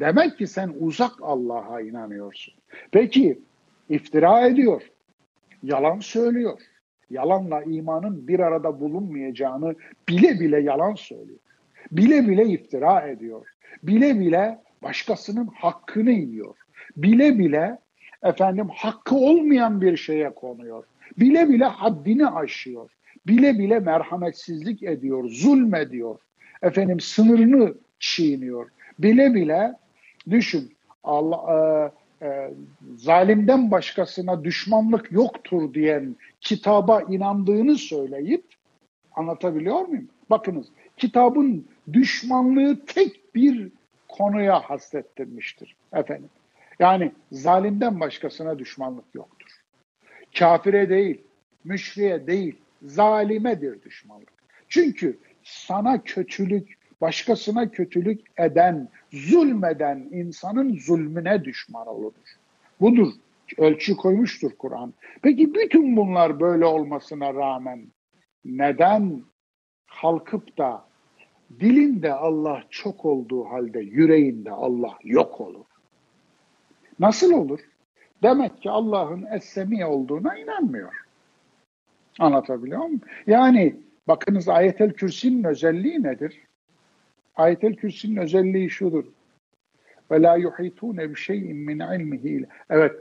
[0.00, 2.54] Demek ki sen uzak Allah'a inanıyorsun.
[2.90, 3.40] Peki
[3.88, 4.90] iftira ediyor,
[5.62, 6.60] yalan söylüyor.
[7.10, 9.74] Yalanla imanın bir arada bulunmayacağını
[10.08, 11.38] bile bile yalan söylüyor.
[11.92, 13.46] Bile bile iftira ediyor.
[13.82, 16.56] Bile bile başkasının hakkını yiyor.
[16.96, 17.78] Bile bile
[18.22, 20.84] efendim hakkı olmayan bir şeye konuyor.
[21.18, 22.90] Bile bile haddini aşıyor.
[23.26, 26.18] Bile bile merhametsizlik ediyor, zulmediyor.
[26.62, 28.68] Efendim sınırını çiğniyor.
[28.98, 29.74] Bile bile
[30.30, 30.72] düşün
[31.04, 32.50] Allah e, e,
[32.96, 38.44] zalimden başkasına düşmanlık yoktur diyen kitaba inandığını söyleyip
[39.12, 40.08] anlatabiliyor muyum?
[40.30, 43.68] Bakınız kitabın düşmanlığı tek bir
[44.08, 46.30] konuya hasrettirmiştir efendim.
[46.78, 49.48] Yani zalimden başkasına düşmanlık yoktur.
[50.38, 51.20] Kafire değil,
[51.64, 54.32] müşriye değil, zalimedir düşmanlık.
[54.68, 62.12] Çünkü sana kötülük, başkasına kötülük eden, zulmeden insanın zulmüne düşman olur.
[62.80, 63.12] Budur.
[63.58, 64.94] Ölçü koymuştur Kur'an.
[65.22, 67.86] Peki bütün bunlar böyle olmasına rağmen
[68.44, 69.22] neden
[70.00, 70.84] kalkıp da
[71.60, 75.64] dilinde Allah çok olduğu halde yüreğinde Allah yok olur?
[77.00, 77.60] Nasıl olur?
[78.22, 80.92] Demek ki Allah'ın es-semi olduğuna inanmıyor.
[82.18, 83.00] Anlatabiliyor muyum?
[83.26, 83.76] Yani
[84.08, 86.42] bakınız ayetel kürsinin özelliği nedir?
[87.36, 89.04] Ayetel kürsinin özelliği şudur.
[90.10, 92.46] Ve la yuhitune bi şey'in min ilmihi.
[92.70, 92.96] Evet.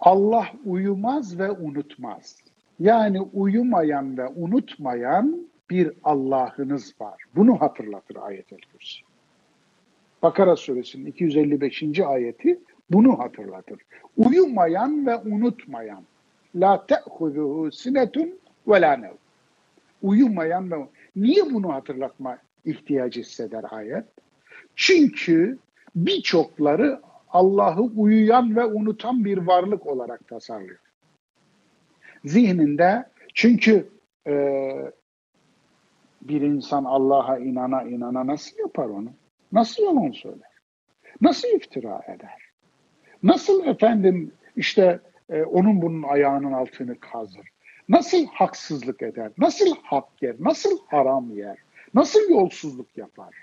[0.00, 2.36] Allah uyumaz ve unutmaz.
[2.78, 7.22] Yani uyumayan ve unutmayan bir Allah'ınız var.
[7.36, 9.09] Bunu hatırlatır ayetel kürsi.
[10.22, 12.00] Bakara suresinin 255.
[12.00, 12.60] ayeti
[12.90, 13.80] bunu hatırlatır.
[14.16, 16.04] Uyumayan ve unutmayan.
[16.54, 19.14] La te'huzuhu sinetun ve la nev.
[20.02, 20.76] Uyumayan ve
[21.16, 24.04] Niye bunu hatırlatma ihtiyacı hisseder ayet?
[24.76, 25.58] Çünkü
[25.94, 30.78] birçokları Allah'ı uyuyan ve unutan bir varlık olarak tasarlıyor.
[32.24, 33.88] Zihninde çünkü
[34.26, 34.32] e,
[36.22, 39.08] bir insan Allah'a inana inana nasıl yapar onu?
[39.52, 40.50] Nasıl yalan söyler?
[41.20, 42.50] Nasıl iftira eder?
[43.22, 47.48] Nasıl efendim işte e, onun bunun ayağının altını kazır?
[47.88, 49.30] Nasıl haksızlık eder?
[49.38, 50.36] Nasıl hak yer?
[50.38, 51.56] Nasıl haram yer?
[51.94, 53.34] Nasıl yolsuzluk yapar?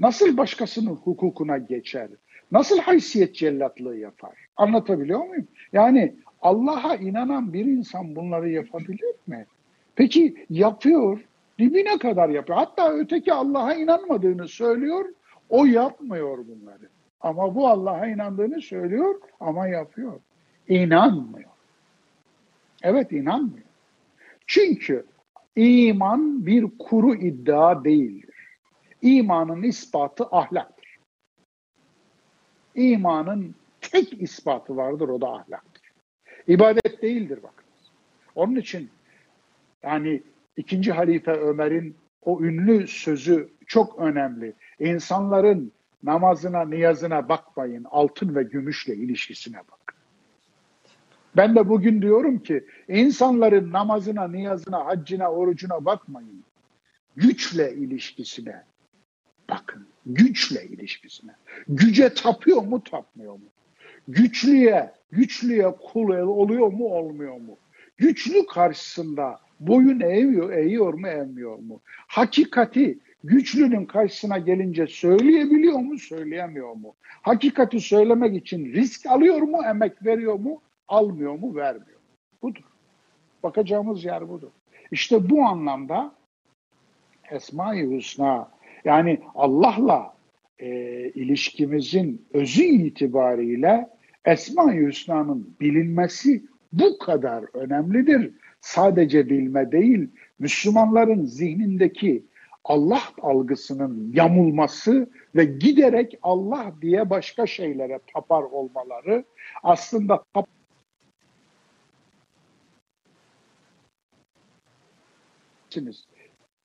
[0.00, 2.08] Nasıl başkasının hukukuna geçer?
[2.52, 4.34] Nasıl haysiyet cellatlığı yapar?
[4.56, 5.48] Anlatabiliyor muyum?
[5.72, 9.46] Yani Allah'a inanan bir insan bunları yapabilir mi?
[9.94, 11.20] Peki yapıyor,
[11.58, 12.58] dibine kadar yapıyor.
[12.58, 15.04] Hatta öteki Allah'a inanmadığını söylüyor
[15.48, 16.88] o yapmıyor bunları.
[17.20, 20.20] Ama bu Allah'a inandığını söylüyor ama yapıyor.
[20.68, 21.50] İnanmıyor.
[22.82, 23.66] Evet inanmıyor.
[24.46, 25.06] Çünkü
[25.56, 28.34] iman bir kuru iddia değildir.
[29.02, 30.98] İmanın ispatı ahlaktır.
[32.74, 35.92] İmanın tek ispatı vardır o da ahlaktır.
[36.48, 37.92] İbadet değildir bakınız.
[38.34, 38.90] Onun için
[39.82, 40.22] yani
[40.56, 44.52] ikinci halife Ömer'in o ünlü sözü çok önemli.
[44.80, 45.72] İnsanların
[46.02, 49.98] namazına, niyazına bakmayın, altın ve gümüşle ilişkisine bakın.
[51.36, 56.44] Ben de bugün diyorum ki insanların namazına, niyazına, haccına, orucuna bakmayın.
[57.16, 58.64] Güçle ilişkisine
[59.50, 59.86] bakın.
[60.06, 61.32] Güçle ilişkisine.
[61.68, 63.48] Güce tapıyor mu, tapmıyor mu?
[64.08, 67.56] Güçlüye, güçlüye kul oluyor mu, olmuyor mu?
[67.96, 71.80] Güçlü karşısında boyun eğiyor, eğiyor mu, eğmiyor mu?
[71.86, 76.94] Hakikati güçlünün karşısına gelince söyleyebiliyor mu, söyleyemiyor mu?
[77.22, 82.16] Hakikati söylemek için risk alıyor mu, emek veriyor mu, almıyor mu, vermiyor mu?
[82.42, 82.64] Budur.
[83.42, 84.50] Bakacağımız yer budur.
[84.90, 86.14] İşte bu anlamda
[87.30, 88.50] Esma-i Hüsna
[88.84, 90.14] yani Allah'la
[90.58, 90.68] e,
[91.10, 93.88] ilişkimizin özü itibariyle
[94.24, 98.30] Esma-i Hüsna'nın bilinmesi bu kadar önemlidir.
[98.60, 100.08] Sadece bilme değil,
[100.38, 102.24] Müslümanların zihnindeki
[102.68, 109.24] Allah algısının yamulması ve giderek Allah diye başka şeylere tapar olmaları
[109.62, 110.48] aslında tap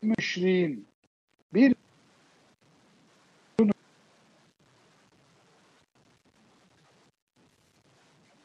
[0.02, 0.88] müşriğin
[1.54, 1.76] bir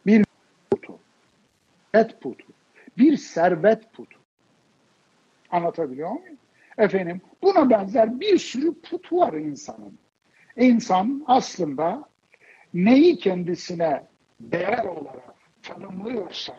[0.07, 0.25] bir
[0.71, 0.99] putu,
[1.95, 2.47] et putu,
[2.99, 4.19] bir servet putu.
[5.51, 6.39] Anlatabiliyor muyum?
[6.79, 9.99] Efendim buna benzer bir sürü put var insanın.
[10.57, 12.05] İnsan aslında
[12.75, 14.07] neyi kendisine
[14.41, 16.55] değer olarak tanımlıyorsa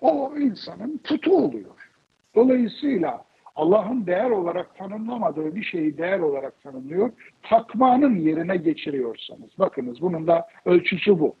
[0.00, 1.90] o insanın putu oluyor.
[2.34, 3.24] Dolayısıyla
[3.56, 7.12] Allah'ın değer olarak tanımlamadığı bir şeyi değer olarak tanımlıyor.
[7.42, 9.58] Takmanın yerine geçiriyorsanız.
[9.58, 11.36] Bakınız bunun da ölçüsü bu.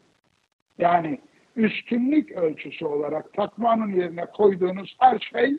[0.78, 1.20] Yani
[1.56, 5.58] üstünlük ölçüsü olarak takmanın yerine koyduğunuz her şey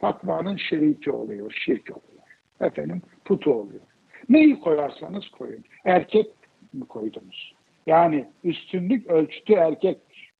[0.00, 2.22] takvanın şeriki oluyor, şirk oluyor.
[2.60, 3.80] Efendim putu oluyor.
[4.28, 5.64] Neyi koyarsanız koyun.
[5.84, 6.26] Erkek
[6.72, 7.54] mi koydunuz?
[7.86, 10.32] Yani üstünlük ölçütü erkektir.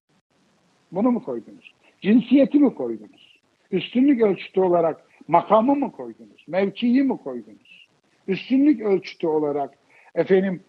[0.91, 1.71] Bunu mu koydunuz?
[2.01, 3.41] Cinsiyeti mi koydunuz?
[3.71, 6.45] Üstünlük ölçütü olarak makamı mı koydunuz?
[6.47, 7.87] Mevkiyi mi koydunuz?
[8.27, 9.73] Üstünlük ölçütü olarak
[10.15, 10.63] efendim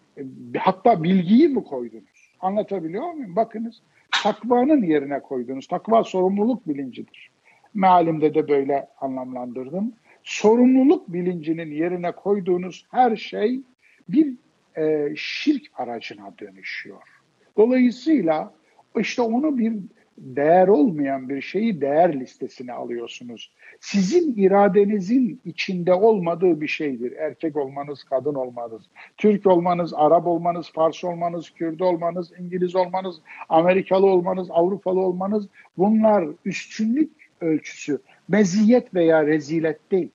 [0.57, 2.33] hatta bilgiyi mi koydunuz?
[2.39, 3.35] Anlatabiliyor muyum?
[3.35, 3.81] Bakınız
[4.23, 5.67] takvanın yerine koydunuz.
[5.67, 7.32] Takva sorumluluk bilincidir
[7.73, 9.93] mealimde de böyle anlamlandırdım.
[10.23, 13.61] Sorumluluk bilincinin yerine koyduğunuz her şey
[14.09, 14.33] bir
[14.77, 17.01] e, şirk aracına dönüşüyor.
[17.57, 18.53] Dolayısıyla
[18.97, 19.73] işte onu bir
[20.17, 23.51] değer olmayan bir şeyi değer listesine alıyorsunuz.
[23.79, 27.11] Sizin iradenizin içinde olmadığı bir şeydir.
[27.11, 28.81] Erkek olmanız, kadın olmanız,
[29.17, 33.15] Türk olmanız, Arap olmanız, Fars olmanız, Kürt olmanız, İngiliz olmanız,
[33.49, 35.47] Amerikalı olmanız, Avrupalı olmanız
[35.77, 40.09] bunlar üstünlük ölçüsü meziyet veya rezilet değil.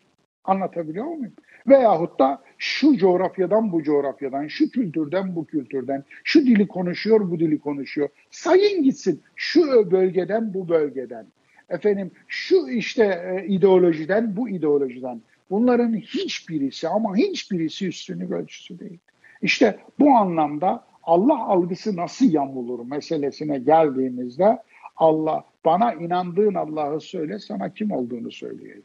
[0.45, 1.33] Anlatabiliyor muyum?
[1.68, 7.59] Veyahut da şu coğrafyadan bu coğrafyadan, şu kültürden bu kültürden, şu dili konuşuyor bu dili
[7.59, 8.09] konuşuyor.
[8.31, 11.26] Sayın gitsin şu bölgeden bu bölgeden.
[11.68, 15.22] Efendim şu işte e, ideolojiden bu ideolojiden.
[15.51, 18.99] Bunların hiçbirisi ama hiçbirisi üstünlük ölçüsü değil.
[19.43, 24.59] İşte bu anlamda Allah algısı nasıl yamulur meselesine geldiğimizde
[24.99, 28.82] Allah bana inandığın Allah'ı söyle, sana kim olduğunu söyleyeyim.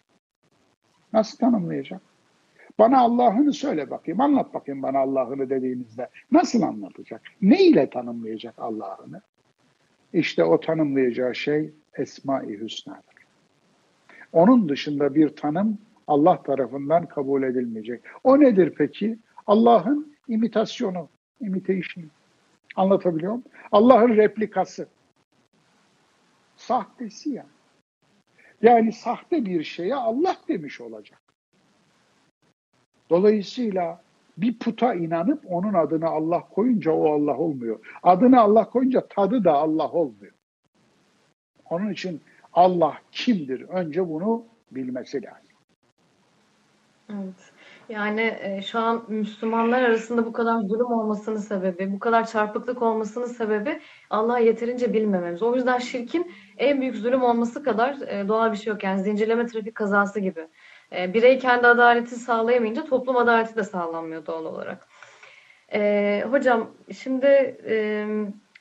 [1.13, 2.01] Nasıl tanımlayacak?
[2.79, 6.09] Bana Allah'ını söyle bakayım, anlat bakayım bana Allah'ını dediğinizde.
[6.31, 7.21] Nasıl anlatacak?
[7.41, 9.21] Ne ile tanımlayacak Allah'ını?
[10.13, 13.23] İşte o tanımlayacağı şey Esma-i Hüsna'dır.
[14.33, 18.01] Onun dışında bir tanım Allah tarafından kabul edilmeyecek.
[18.23, 19.19] O nedir peki?
[19.47, 21.09] Allah'ın imitasyonu,
[21.41, 22.05] imitation.
[22.75, 23.45] Anlatabiliyor muyum?
[23.71, 24.87] Allah'ın replikası.
[26.67, 27.47] Sahtesi yani.
[28.61, 31.21] Yani sahte bir şeye Allah demiş olacak.
[33.09, 34.01] Dolayısıyla
[34.37, 37.79] bir puta inanıp onun adını Allah koyunca o Allah olmuyor.
[38.03, 40.33] Adını Allah koyunca tadı da Allah olmuyor.
[41.69, 42.21] Onun için
[42.53, 43.61] Allah kimdir?
[43.61, 45.53] Önce bunu bilmesi lazım.
[47.09, 47.53] Evet.
[47.89, 53.25] Yani e, şu an Müslümanlar arasında bu kadar zulüm olmasının sebebi, bu kadar çarpıklık olmasının
[53.25, 55.43] sebebi Allah'ı yeterince bilmememiz.
[55.43, 58.83] O yüzden şirkin en büyük zulüm olması kadar e, doğal bir şey yok.
[58.83, 60.47] Yani zincirleme trafik kazası gibi.
[60.91, 64.87] E, birey kendi adaleti sağlayamayınca toplum adaleti de sağlanmıyor doğal olarak.
[65.73, 68.05] E, hocam şimdi e,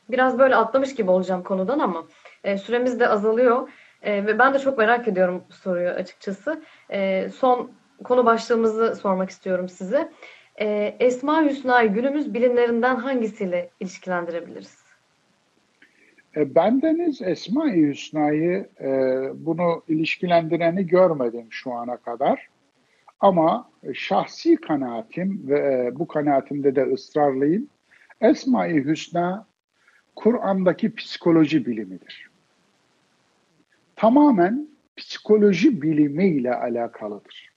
[0.09, 2.07] biraz böyle atlamış gibi olacağım konudan ama
[2.45, 3.68] e, süremiz de azalıyor.
[4.03, 6.62] E, ve ben de çok merak ediyorum soruyu açıkçası.
[6.90, 7.70] E, son
[8.05, 10.12] konu başlığımızı sormak istiyorum size.
[10.61, 14.82] E, Esma Hüsna'yı günümüz bilimlerinden hangisiyle ilişkilendirebiliriz?
[16.37, 18.89] E, bendeniz Esma-i Hüsna'yı e,
[19.35, 22.49] bunu ilişkilendireni görmedim şu ana kadar.
[23.20, 27.68] Ama şahsi kanaatim ve e, bu kanaatimde de ısrarlıyım.
[28.20, 29.47] Esma-i Hüsna
[30.16, 32.30] Kur'an'daki psikoloji bilimidir.
[33.97, 37.53] Tamamen psikoloji bilimiyle alakalıdır.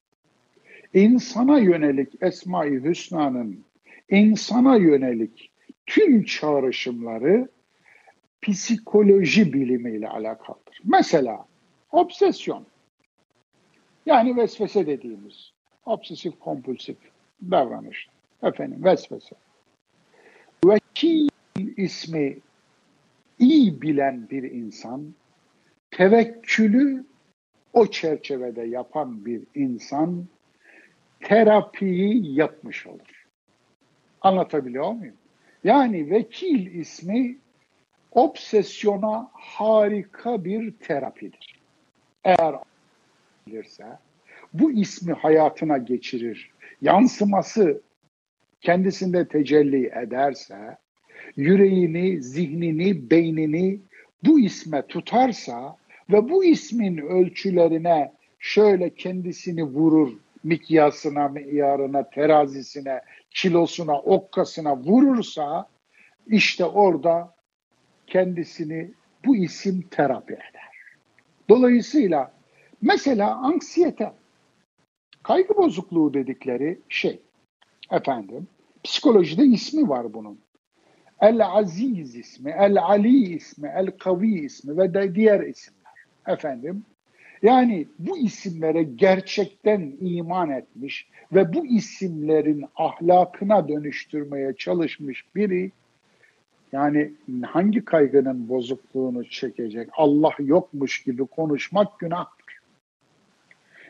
[0.93, 3.63] İnsana yönelik Esma-i Hüsna'nın
[4.09, 5.51] insana yönelik
[5.86, 7.49] tüm çağrışımları
[8.45, 10.81] psikoloji bilimiyle alakalıdır.
[10.83, 11.45] Mesela
[11.91, 12.65] obsesyon.
[14.05, 15.51] Yani vesvese dediğimiz
[15.85, 16.97] obsesif kompulsif
[17.51, 18.09] davranış.
[18.43, 19.35] Efendim vesvese.
[20.65, 21.29] Vekil
[21.77, 22.37] ismi
[23.39, 25.13] iyi bilen bir insan,
[25.91, 27.05] tevekkülü
[27.73, 30.25] o çerçevede yapan bir insan
[31.19, 33.27] terapiyi yapmış olur.
[34.21, 35.15] Anlatabiliyor muyum?
[35.63, 37.37] Yani vekil ismi
[38.16, 41.59] obsesyona harika bir terapidir.
[42.24, 42.55] Eğer
[43.47, 43.86] bilirse
[44.53, 46.51] bu ismi hayatına geçirir,
[46.82, 47.82] yansıması
[48.61, 50.78] kendisinde tecelli ederse,
[51.36, 53.80] yüreğini, zihnini, beynini
[54.24, 55.78] bu isme tutarsa
[56.11, 60.13] ve bu ismin ölçülerine şöyle kendisini vurur,
[60.43, 63.01] mikyasına, miyarına, terazisine,
[63.32, 65.68] kilosuna, okkasına vurursa
[66.28, 67.34] işte orada
[68.08, 68.91] kendisini
[69.26, 70.72] bu isim terapi eder.
[71.49, 72.32] Dolayısıyla
[72.82, 74.12] mesela anksiyete,
[75.24, 77.20] kaygı bozukluğu dedikleri şey,
[77.91, 78.47] efendim,
[78.84, 80.39] psikolojide ismi var bunun.
[81.22, 85.93] El-Aziz ismi, El-Ali ismi, El-Kavi ismi ve de diğer isimler.
[86.28, 86.84] Efendim,
[87.41, 95.72] yani bu isimlere gerçekten iman etmiş ve bu isimlerin ahlakına dönüştürmeye çalışmış biri
[96.72, 97.11] yani
[97.45, 99.89] hangi kaygının bozukluğunu çekecek?
[99.93, 102.59] Allah yokmuş gibi konuşmak günahtır.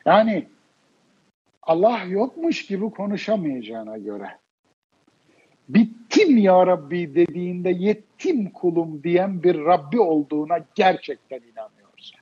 [0.05, 0.47] Yani
[1.63, 4.29] Allah yokmuş gibi konuşamayacağına göre
[5.69, 12.17] bittim ya Rabbi dediğinde yettim kulum diyen bir Rabbi olduğuna gerçekten inanıyorsa.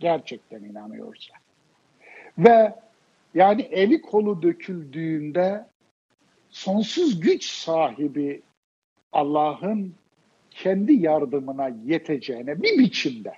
[0.00, 1.34] Gerçekten inanıyorsa.
[2.38, 2.74] Ve
[3.34, 5.66] yani eli kolu döküldüğünde
[6.50, 8.42] sonsuz güç sahibi
[9.12, 9.94] Allah'ın
[10.50, 13.34] kendi yardımına yeteceğine bir biçimde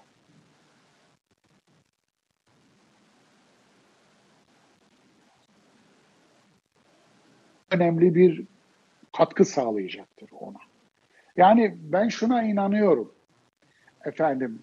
[7.70, 8.44] önemli bir
[9.16, 10.58] katkı sağlayacaktır ona.
[11.36, 13.12] Yani ben şuna inanıyorum.
[14.04, 14.62] Efendim,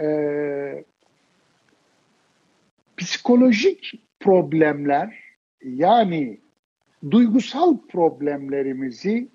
[0.00, 0.84] e,
[2.96, 5.18] psikolojik problemler
[5.62, 6.40] yani
[7.10, 9.28] duygusal problemlerimizi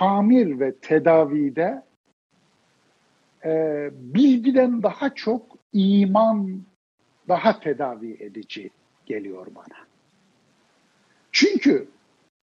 [0.00, 1.82] tamir ve tedavide
[3.44, 6.62] e, bilgiden daha çok iman
[7.28, 8.70] daha tedavi edici
[9.06, 9.78] geliyor bana.
[11.32, 11.88] Çünkü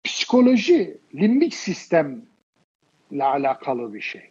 [0.03, 2.23] psikoloji limbik sistemle
[3.19, 4.29] alakalı bir şey.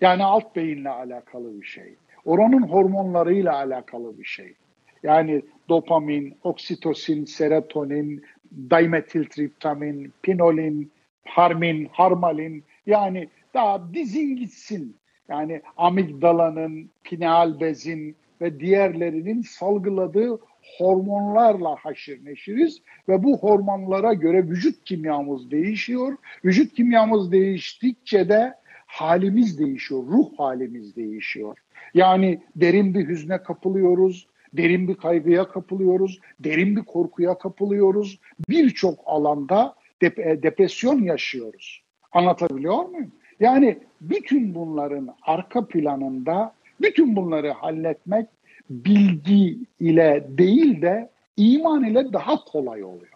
[0.00, 1.94] Yani alt beyinle alakalı bir şey.
[2.24, 4.54] Oranın hormonlarıyla alakalı bir şey.
[5.02, 8.24] Yani dopamin, oksitosin, serotonin,
[8.70, 10.95] dimetiltriptamin, pinolin,
[11.26, 14.96] harmin, harmalin yani daha dizin gitsin.
[15.28, 20.38] Yani amigdalanın, pineal bezin ve diğerlerinin salgıladığı
[20.78, 26.16] hormonlarla haşır neşiriz ve bu hormonlara göre vücut kimyamız değişiyor.
[26.44, 28.54] Vücut kimyamız değiştikçe de
[28.86, 31.58] halimiz değişiyor, ruh halimiz değişiyor.
[31.94, 38.20] Yani derin bir hüzne kapılıyoruz, derin bir kaygıya kapılıyoruz, derin bir korkuya kapılıyoruz.
[38.48, 41.82] Birçok alanda dep e, depresyon yaşıyoruz.
[42.12, 43.12] Anlatabiliyor muyum?
[43.40, 48.26] Yani bütün bunların arka planında bütün bunları halletmek
[48.70, 53.12] bilgi ile değil de iman ile daha kolay oluyor.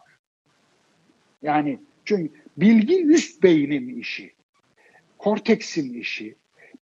[1.43, 4.33] Yani çünkü bilgi üst beynin işi,
[5.19, 6.35] korteksin işi,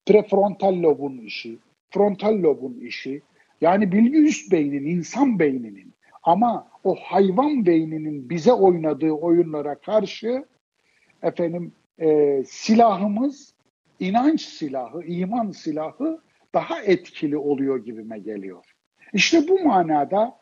[0.07, 1.59] prefrontal lobun işi,
[1.91, 3.23] frontal lobun işi.
[3.61, 5.93] Yani bilgi üst beynin, insan beyninin.
[6.23, 10.45] Ama o hayvan beyninin bize oynadığı oyunlara karşı
[11.23, 13.55] efendim e, silahımız
[14.01, 16.21] inanç silahı, iman silahı
[16.55, 18.65] daha etkili oluyor gibime geliyor.
[19.13, 20.37] İşte bu manada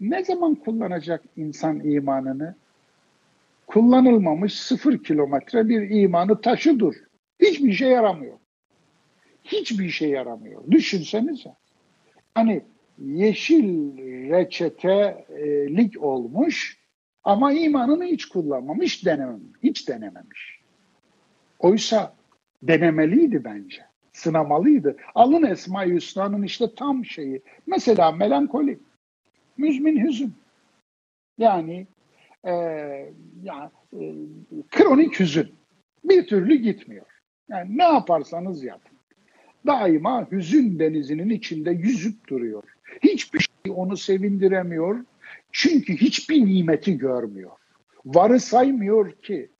[0.00, 2.54] ne zaman kullanacak insan imanını?
[3.70, 6.96] kullanılmamış sıfır kilometre bir imanı taşıdır.
[7.40, 8.38] Hiçbir işe yaramıyor.
[9.44, 10.70] Hiçbir işe yaramıyor.
[10.70, 11.54] Düşünsenize.
[12.34, 12.62] Hani
[13.00, 13.98] yeşil
[14.30, 16.80] reçetelik olmuş
[17.24, 20.60] ama imanını hiç kullanmamış, denemem, hiç denememiş.
[21.58, 22.14] Oysa
[22.62, 23.82] denemeliydi bence.
[24.12, 24.96] Sınamalıydı.
[25.14, 27.42] Alın Esma-i Hüsna'nın işte tam şeyi.
[27.66, 28.78] Mesela melankoli,
[29.56, 30.32] müzmin hüzün.
[31.38, 31.86] Yani
[32.44, 32.52] e,
[33.42, 33.98] ya, e,
[34.70, 35.48] kronik hüzün.
[36.04, 37.06] Bir türlü gitmiyor.
[37.48, 38.98] Yani ne yaparsanız yapın.
[39.66, 42.64] Daima hüzün denizinin içinde yüzüp duruyor.
[43.02, 45.04] Hiçbir şey onu sevindiremiyor.
[45.52, 47.50] Çünkü hiçbir nimeti görmüyor.
[48.04, 49.50] Varı saymıyor ki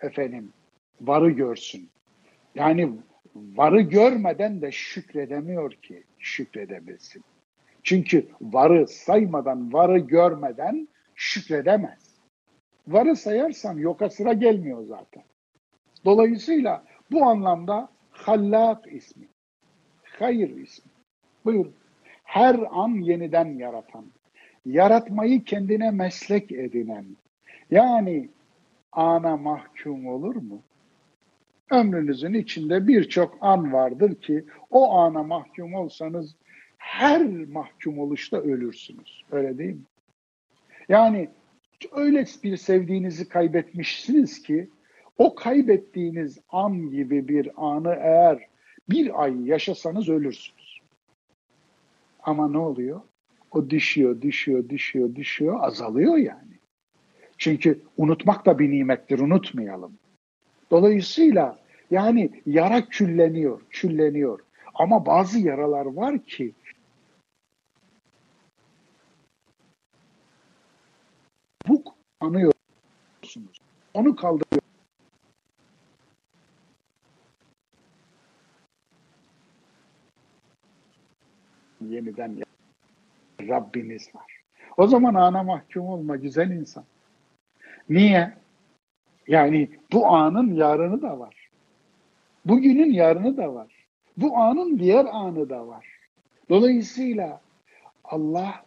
[0.00, 0.52] efendim
[1.00, 1.90] varı görsün.
[2.54, 2.92] Yani
[3.34, 7.24] varı görmeden de şükredemiyor ki şükredebilsin.
[7.82, 12.10] Çünkü varı saymadan, varı görmeden şükredemez.
[12.88, 15.22] Varı sayarsan yoka sıra gelmiyor zaten.
[16.04, 19.28] Dolayısıyla bu anlamda Hallak ismi,
[20.02, 20.90] hayır ismi.
[21.44, 21.74] Buyurun.
[22.30, 24.04] Her an yeniden yaratan,
[24.66, 27.04] yaratmayı kendine meslek edinen,
[27.70, 28.28] yani
[28.92, 30.62] ana mahkum olur mu?
[31.70, 36.36] Ömrünüzün içinde birçok an vardır ki o ana mahkum olsanız
[36.78, 39.24] her mahkum oluşta ölürsünüz.
[39.30, 39.84] Öyle değil mi?
[40.88, 41.28] Yani
[41.92, 44.68] öyle bir sevdiğinizi kaybetmişsiniz ki
[45.18, 48.46] o kaybettiğiniz an gibi bir anı eğer
[48.90, 50.59] bir ay yaşasanız ölürsünüz.
[52.22, 53.00] Ama ne oluyor?
[53.50, 56.58] O düşüyor, düşüyor, düşüyor, düşüyor, azalıyor yani.
[57.38, 59.98] Çünkü unutmak da bir nimettir, unutmayalım.
[60.70, 61.58] Dolayısıyla
[61.90, 64.40] yani yara külleniyor, külleniyor.
[64.74, 66.52] Ama bazı yaralar var ki
[71.68, 71.84] bu
[72.20, 73.58] anıyorsunuz.
[73.94, 74.59] Onu kaldırıyor.
[82.00, 82.42] Yeniden
[83.40, 84.40] Rabbiniz var.
[84.76, 86.84] O zaman ana mahkum olma güzel insan.
[87.88, 88.32] Niye?
[89.28, 91.50] Yani bu anın yarını da var.
[92.44, 93.86] Bugünün yarını da var.
[94.16, 95.86] Bu anın diğer anı da var.
[96.48, 97.40] Dolayısıyla
[98.04, 98.64] Allah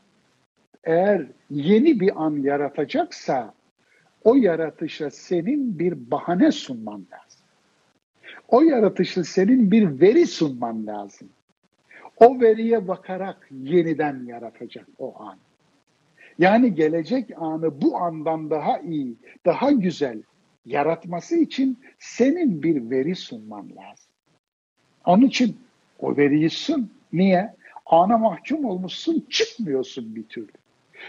[0.83, 3.53] eğer yeni bir an yaratacaksa
[4.23, 7.45] o yaratışa senin bir bahane sunman lazım.
[8.47, 11.29] O yaratışa senin bir veri sunman lazım.
[12.17, 15.37] O veriye bakarak yeniden yaratacak o an.
[16.39, 20.21] Yani gelecek anı bu andan daha iyi, daha güzel
[20.65, 24.11] yaratması için senin bir veri sunman lazım.
[25.05, 25.57] Onun için
[25.99, 26.91] o veriyi sun.
[27.13, 27.53] Niye?
[27.85, 30.51] Ana mahkum olmuşsun, çıkmıyorsun bir türlü.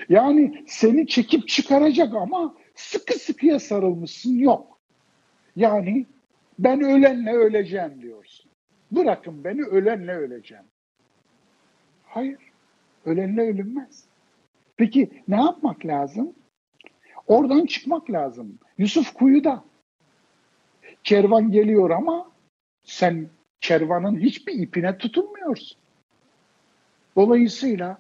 [0.09, 4.79] Yani seni çekip çıkaracak ama sıkı sıkıya sarılmışsın yok.
[5.57, 6.07] Yani
[6.59, 8.51] ben ölenle öleceğim diyorsun.
[8.91, 10.65] Bırakın beni ölenle öleceğim.
[12.15, 12.39] Hayır,
[13.05, 14.05] ölenle ölünmez.
[14.77, 16.35] Peki ne yapmak lazım?
[17.27, 18.59] Oradan çıkmak lazım.
[18.79, 19.65] Yusuf kuyuda.
[21.05, 22.31] Kervan geliyor ama
[22.83, 23.29] sen
[23.61, 25.79] kervanın hiçbir ipine tutunmuyorsun.
[27.17, 27.99] Dolayısıyla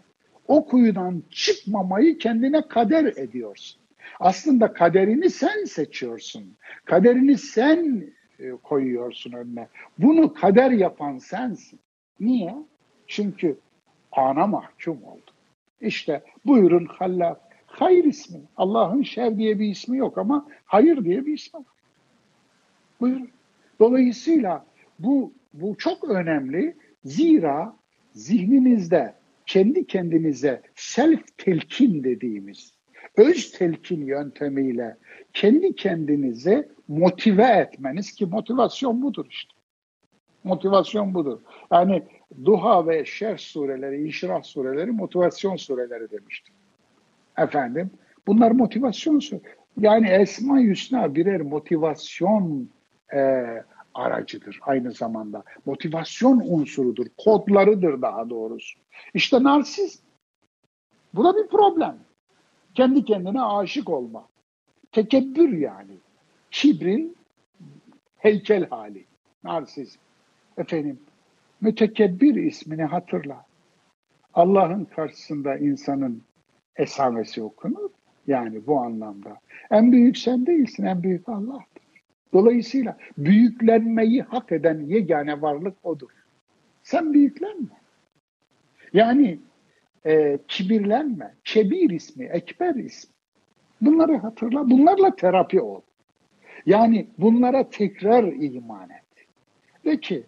[0.48, 3.80] o kuyudan çıkmamayı kendine kader ediyorsun.
[4.20, 6.56] Aslında kaderini sen seçiyorsun.
[6.84, 9.68] Kaderini sen e, koyuyorsun önüne.
[9.98, 11.80] Bunu kader yapan sensin.
[12.20, 12.54] Niye?
[13.06, 13.58] Çünkü
[14.16, 15.30] ana mahkum oldu.
[15.80, 17.40] İşte buyurun Hallak.
[17.66, 18.40] Hayır ismi.
[18.56, 21.66] Allah'ın şer diye bir ismi yok ama hayır diye bir ismi var.
[23.00, 23.28] Buyurun.
[23.80, 24.66] Dolayısıyla
[24.98, 26.76] bu, bu çok önemli.
[27.04, 27.76] Zira
[28.12, 29.14] zihninizde
[29.46, 32.74] kendi kendinize self telkin dediğimiz
[33.16, 34.96] öz telkin yöntemiyle
[35.32, 39.53] kendi kendinize motive etmeniz ki motivasyon budur işte.
[40.44, 41.40] Motivasyon budur.
[41.72, 42.02] Yani
[42.44, 46.54] Duha ve Şerh sureleri, İnşirah sureleri motivasyon sureleri demiştim.
[47.38, 47.90] Efendim,
[48.26, 49.48] bunlar motivasyon sureleri.
[49.80, 52.68] Yani Esma-i Hüsna birer motivasyon
[53.14, 53.44] e,
[53.94, 55.44] aracıdır aynı zamanda.
[55.66, 58.80] Motivasyon unsurudur, kodlarıdır daha doğrusu.
[59.14, 60.02] İşte narsist.
[61.14, 61.98] Bu da bir problem.
[62.74, 64.28] Kendi kendine aşık olma.
[64.92, 65.92] Tekebbür yani.
[66.50, 67.16] Kibrin
[68.16, 69.04] heykel hali.
[69.44, 70.03] Narsizm.
[70.58, 71.00] Efendim,
[71.60, 73.46] mütekebbir ismini hatırla.
[74.34, 76.22] Allah'ın karşısında insanın
[76.76, 77.90] esamesi okunur.
[78.26, 79.38] Yani bu anlamda.
[79.70, 81.82] En büyük sen değilsin, en büyük Allah'tır.
[82.32, 86.10] Dolayısıyla büyüklenmeyi hak eden yegane varlık odur.
[86.82, 87.80] Sen büyüklenme.
[88.92, 89.38] Yani
[90.06, 91.34] e, kibirlenme.
[91.44, 93.14] Kebir ismi, ekber ismi.
[93.80, 95.80] Bunları hatırla, bunlarla terapi ol.
[96.66, 99.26] Yani bunlara tekrar iman et.
[99.84, 100.24] De ki,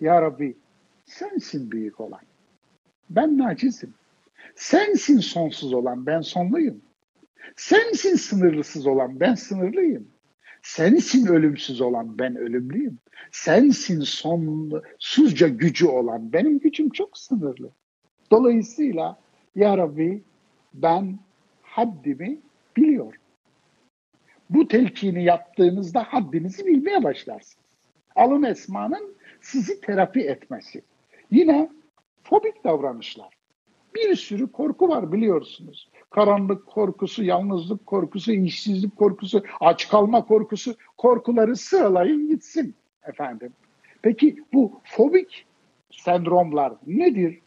[0.00, 0.56] Ya Rabbi
[1.04, 2.20] sensin büyük olan.
[3.10, 3.94] Ben nacizim.
[4.54, 6.80] Sensin sonsuz olan, ben sonluyum.
[7.56, 10.08] Sensin sınırlısız olan, ben sınırlıyım.
[10.62, 12.98] Sensin ölümsüz olan, ben ölümlüyüm.
[13.32, 17.70] Sensin sonsuzca gücü olan, benim gücüm çok sınırlı.
[18.30, 19.18] Dolayısıyla
[19.54, 20.22] Ya Rabbi
[20.74, 21.18] ben
[21.62, 22.38] haddimi
[22.76, 23.20] biliyorum.
[24.50, 27.66] Bu telkini yaptığınızda haddinizi bilmeye başlarsınız.
[28.16, 29.15] Alın esmanın
[29.46, 30.82] sizi terapi etmesi.
[31.30, 31.70] Yine
[32.22, 33.28] fobik davranışlar.
[33.94, 35.90] Bir sürü korku var biliyorsunuz.
[36.10, 40.74] Karanlık korkusu, yalnızlık korkusu, işsizlik korkusu, aç kalma korkusu.
[40.98, 42.74] Korkuları sıralayın gitsin
[43.08, 43.52] efendim.
[44.02, 45.46] Peki bu fobik
[45.90, 47.40] sendromlar nedir?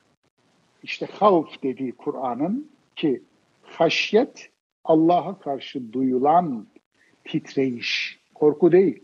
[0.84, 3.24] İşte havf dediği Kur'an'ın ki
[3.64, 4.50] haşyet
[4.84, 6.68] Allah'a karşı duyulan
[7.26, 9.04] titreyiş, korku değil.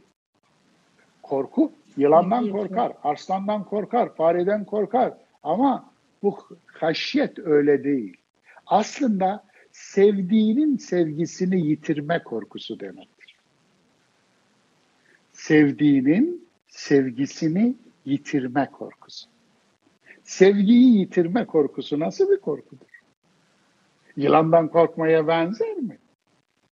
[1.24, 5.94] Korku yılandan korkar, arslandan korkar, fareden korkar ama
[6.24, 8.18] bu haşyet öyle değil.
[8.68, 13.36] Aslında sevdiğinin sevgisini yitirme korkusu demektir.
[15.32, 17.76] Sevdiğinin sevgisini
[18.06, 19.30] yitirme korkusu.
[20.24, 23.02] Sevgiyi yitirme korkusu nasıl bir korkudur?
[24.18, 25.98] Yılandan korkmaya benzer mi?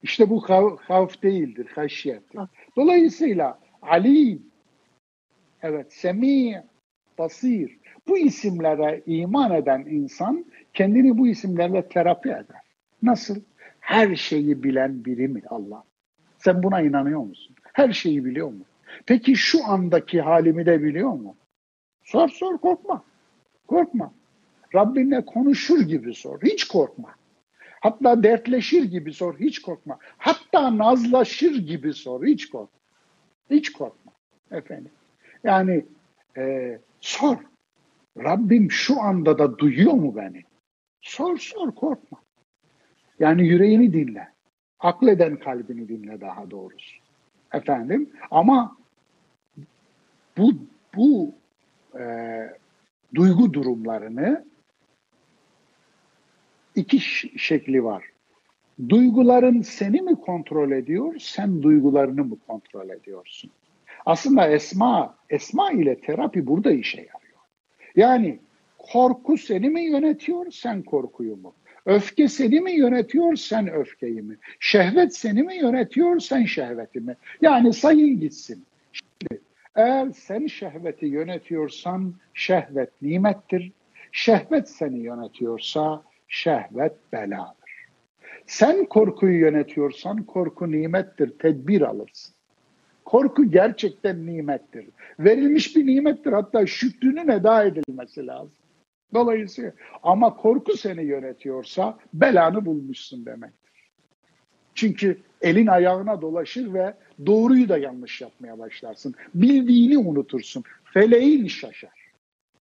[0.02, 2.40] İşte bu hav, havf değildir, haşiyettir.
[2.76, 4.38] Dolayısıyla Ali,
[5.62, 6.62] evet, Semi,
[7.18, 10.44] Basir, bu isimlere iman eden insan
[10.74, 12.62] kendini bu isimlerle terapi eder.
[13.02, 13.40] Nasıl?
[13.80, 15.84] Her şeyi bilen biri mi Allah?
[16.38, 17.56] Sen buna inanıyor musun?
[17.72, 18.64] Her şeyi biliyor mu?
[19.06, 21.36] Peki şu andaki halimi de biliyor mu?
[22.04, 23.04] Sor sor korkma.
[23.66, 24.12] Korkma.
[24.74, 26.42] Rabbinle konuşur gibi sor.
[26.42, 27.14] Hiç korkma.
[27.80, 29.38] Hatta dertleşir gibi sor.
[29.38, 29.98] Hiç korkma.
[30.18, 32.26] Hatta nazlaşır gibi sor.
[32.26, 32.80] Hiç korkma.
[33.50, 34.12] Hiç korkma.
[34.50, 34.90] Efendim.
[35.44, 35.84] Yani
[36.36, 37.36] e, sor.
[38.18, 40.42] Rabbim şu anda da duyuyor mu beni?
[41.00, 42.18] Sor sor korkma.
[43.18, 44.28] Yani yüreğini dinle.
[44.80, 46.96] Akleden kalbini dinle daha doğrusu.
[47.52, 48.76] Efendim ama
[50.38, 50.52] bu
[50.96, 51.34] bu
[51.98, 52.04] e,
[53.14, 54.44] duygu durumlarını
[56.74, 57.00] iki
[57.38, 58.04] şekli var.
[58.88, 63.50] Duyguların seni mi kontrol ediyor, sen duygularını mı kontrol ediyorsun?
[64.06, 67.40] Aslında esma, esma ile terapi burada işe yarıyor.
[67.96, 68.38] Yani
[68.78, 71.54] korku seni mi yönetiyor, sen korkuyu mu?
[71.86, 74.36] Öfke seni mi yönetiyor, sen öfkeyi mi?
[74.60, 77.16] Şehvet seni mi yönetiyor, sen şehveti mi?
[77.40, 78.64] Yani sayın gitsin.
[78.92, 79.42] Şimdi
[79.76, 83.72] eğer sen şehveti yönetiyorsan şehvet nimettir.
[84.12, 87.56] Şehvet seni yönetiyorsa şehvet beladır.
[88.46, 92.34] Sen korkuyu yönetiyorsan korku nimettir, tedbir alırsın.
[93.04, 94.86] Korku gerçekten nimettir.
[95.18, 96.32] Verilmiş bir nimettir.
[96.32, 98.58] Hatta şükrünün eda edilmesi lazım.
[99.14, 99.72] Dolayısıyla
[100.02, 103.72] ama korku seni yönetiyorsa belanı bulmuşsun demektir.
[104.74, 106.94] Çünkü elin ayağına dolaşır ve
[107.26, 109.14] doğruyu da yanlış yapmaya başlarsın.
[109.34, 110.64] Bildiğini unutursun.
[110.84, 112.12] Feleğin şaşar.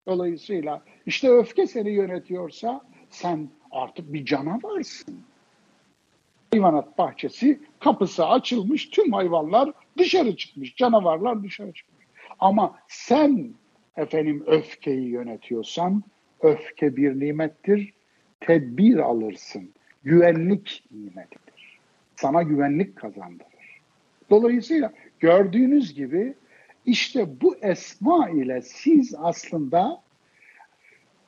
[0.07, 5.19] Dolayısıyla işte öfke seni yönetiyorsa sen artık bir canavarsın.
[6.51, 10.75] Hayvanat bahçesi kapısı açılmış tüm hayvanlar dışarı çıkmış.
[10.75, 12.07] Canavarlar dışarı çıkmış.
[12.39, 13.53] Ama sen
[13.97, 16.03] efendim öfkeyi yönetiyorsan
[16.41, 17.93] öfke bir nimettir.
[18.39, 19.73] Tedbir alırsın.
[20.03, 21.79] Güvenlik nimetidir.
[22.15, 23.81] Sana güvenlik kazandırır.
[24.29, 26.33] Dolayısıyla gördüğünüz gibi
[26.85, 30.01] işte bu esma ile siz aslında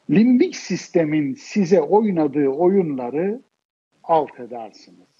[0.09, 3.41] limbik sistemin size oynadığı oyunları
[4.03, 5.12] alt edersiniz.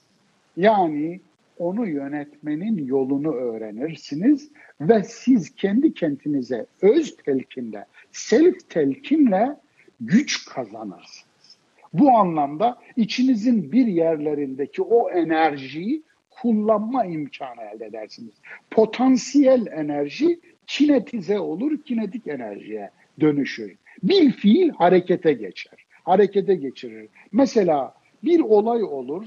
[0.58, 1.20] Yani
[1.58, 4.51] onu yönetmenin yolunu öğrenirsiniz
[4.82, 9.56] ve siz kendi kendinize öz telkinle, self telkinle
[9.99, 11.58] güç kazanırsınız.
[11.93, 18.34] Bu anlamda içinizin bir yerlerindeki o enerjiyi kullanma imkanı elde edersiniz.
[18.72, 22.89] Potansiyel enerji kinetize olur, kinetik enerjiye
[23.20, 23.76] dönüşür.
[24.04, 27.10] Bir fiil harekete geçer, harekete geçirir.
[27.32, 27.93] Mesela
[28.24, 29.26] bir olay olur,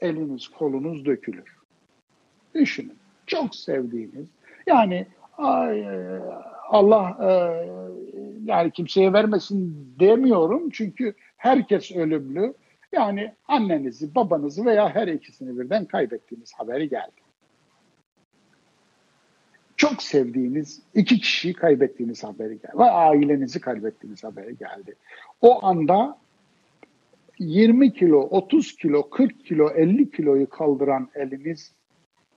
[0.00, 1.56] eliniz kolunuz dökülür.
[2.54, 2.98] Düşünün.
[3.26, 4.26] Çok sevdiğiniz.
[4.66, 5.06] Yani
[6.68, 7.30] Allah e,
[8.44, 12.54] yani kimseye vermesin demiyorum çünkü herkes ölümlü.
[12.92, 17.20] Yani annenizi, babanızı veya her ikisini birden kaybettiğiniz haberi geldi.
[19.76, 22.78] Çok sevdiğiniz iki kişiyi kaybettiğiniz haberi geldi.
[22.78, 24.94] Ve ailenizi kaybettiğiniz haberi geldi.
[25.40, 26.18] O anda
[27.38, 31.72] 20 kilo, 30 kilo, 40 kilo, 50 kiloyu kaldıran eliniz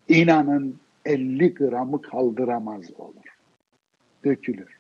[0.07, 3.37] inanın 50 gramı kaldıramaz olur.
[4.25, 4.77] Dökülür.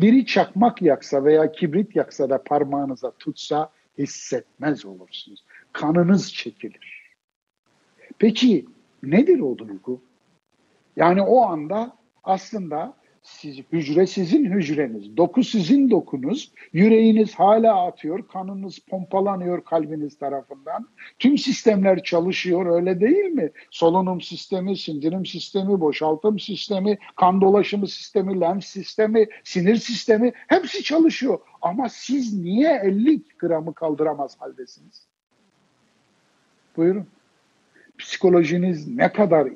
[0.00, 5.44] Biri çakmak yaksa veya kibrit yaksa da parmağınıza tutsa hissetmez olursunuz.
[5.72, 7.12] Kanınız çekilir.
[8.18, 8.66] Peki
[9.02, 10.02] nedir o duygu?
[10.96, 18.78] Yani o anda aslında siz, hücre sizin hücreniz, doku sizin dokunuz, yüreğiniz hala atıyor, kanınız
[18.78, 20.88] pompalanıyor kalbiniz tarafından.
[21.18, 23.50] Tüm sistemler çalışıyor öyle değil mi?
[23.70, 31.38] Solunum sistemi, sindirim sistemi, boşaltım sistemi, kan dolaşımı sistemi, lenf sistemi, sinir sistemi hepsi çalışıyor.
[31.62, 35.06] Ama siz niye 50 gramı kaldıramaz haldesiniz?
[36.76, 37.06] Buyurun
[38.00, 39.48] psikolojiniz ne kadar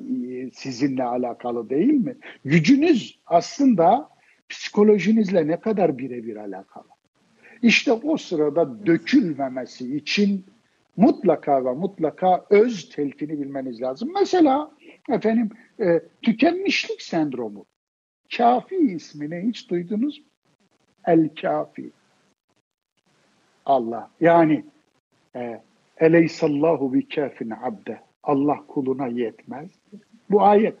[0.53, 2.15] sizinle alakalı değil mi?
[2.45, 4.09] Gücünüz aslında
[4.49, 6.87] psikolojinizle ne kadar birebir alakalı.
[7.61, 10.45] İşte o sırada dökülmemesi için
[10.97, 14.11] mutlaka ve mutlaka öz telkini bilmeniz lazım.
[14.19, 14.71] Mesela
[15.09, 17.65] efendim e, tükenmişlik sendromu.
[18.37, 20.25] Kafi ismini hiç duydunuz mu?
[21.05, 21.91] El kafi.
[23.65, 24.11] Allah.
[24.21, 24.65] Yani
[25.35, 25.61] e,
[25.97, 28.04] Eleysallahu bi kafin abde.
[28.25, 29.69] Allah kuluna yetmez.
[30.29, 30.77] Bu ayet.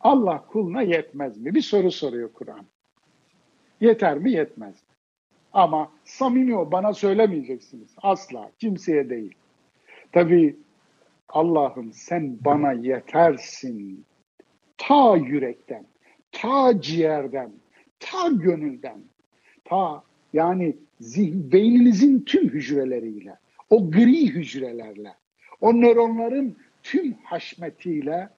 [0.00, 1.54] Allah kuluna yetmez mi?
[1.54, 2.66] Bir soru soruyor Kur'an.
[3.80, 4.32] Yeter mi?
[4.32, 4.74] Yetmez.
[5.52, 7.94] Ama samimi o bana söylemeyeceksiniz.
[8.02, 8.50] Asla.
[8.58, 9.34] Kimseye değil.
[10.12, 10.56] Tabii
[11.28, 14.04] Allah'ım sen bana yetersin.
[14.78, 15.86] Ta yürekten,
[16.32, 17.52] ta ciğerden,
[18.00, 19.00] ta gönülden,
[19.64, 23.38] ta yani zihin, beyninizin tüm hücreleriyle,
[23.70, 25.14] o gri hücrelerle,
[25.64, 28.28] o nöronların tüm haşmetiyle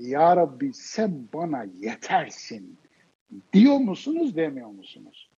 [0.00, 2.76] Ya Rabbi sen bana yetersin
[3.52, 5.30] diyor musunuz demiyor musunuz?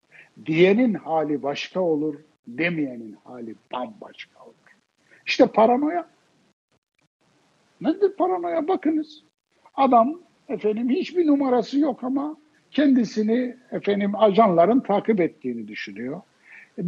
[0.46, 2.14] Diyenin hali başka olur,
[2.46, 4.54] demeyenin hali bambaşka olur.
[5.26, 6.08] İşte paranoya.
[7.80, 8.68] Nedir paranoya?
[8.68, 9.22] Bakınız.
[9.74, 12.36] Adam efendim hiçbir numarası yok ama
[12.70, 16.22] kendisini efendim ajanların takip ettiğini düşünüyor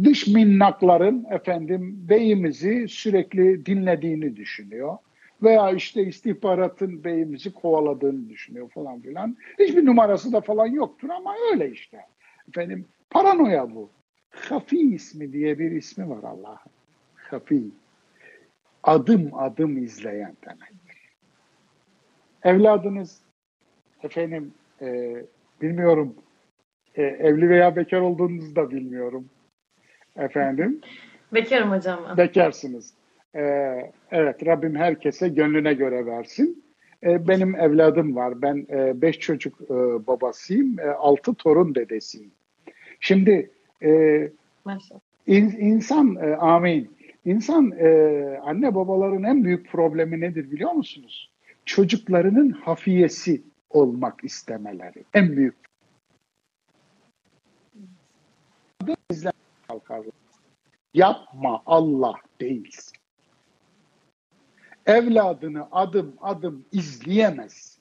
[0.03, 4.97] dış minnakların efendim beyimizi sürekli dinlediğini düşünüyor.
[5.43, 9.37] Veya işte istihbaratın beyimizi kovaladığını düşünüyor falan filan.
[9.59, 12.05] Hiçbir numarası da falan yoktur ama öyle işte.
[12.49, 13.89] Efendim paranoya bu.
[14.29, 16.71] Hafi ismi diye bir ismi var Allah'ın.
[17.15, 17.63] Hafi.
[18.83, 20.97] Adım adım izleyen demektir.
[22.43, 23.21] Evladınız
[24.03, 25.15] efendim e,
[25.61, 26.15] bilmiyorum
[26.95, 29.29] e, evli veya bekar olduğunuzu da bilmiyorum.
[30.17, 30.81] Efendim?
[31.33, 32.17] Bekarım hocam.
[32.17, 32.93] Bekarsınız.
[33.35, 36.63] Ee, evet Rabbim herkese gönlüne göre versin.
[37.03, 38.41] Ee, benim evladım var.
[38.41, 39.73] Ben e, beş çocuk e,
[40.07, 40.79] babasıyım.
[40.79, 42.31] E, altı torun dedesiyim.
[42.99, 43.51] Şimdi
[43.83, 43.91] e,
[45.27, 46.97] in, insan, e, amin.
[47.25, 47.87] İnsan, e,
[48.43, 51.31] anne babaların en büyük problemi nedir biliyor musunuz?
[51.65, 55.03] Çocuklarının hafiyesi olmak istemeleri.
[55.13, 55.55] En büyük
[59.91, 60.13] kalkarlar.
[60.93, 62.97] Yapma Allah değilsin.
[64.85, 67.79] Evladını adım adım izleyemez.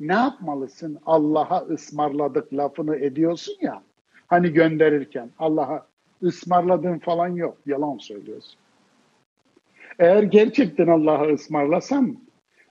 [0.00, 0.98] Ne yapmalısın?
[1.06, 3.82] Allah'a ısmarladık lafını ediyorsun ya.
[4.26, 5.86] Hani gönderirken Allah'a
[6.22, 7.58] ısmarladığın falan yok.
[7.66, 8.58] Yalan söylüyorsun.
[9.98, 12.18] Eğer gerçekten Allah'a ısmarlasan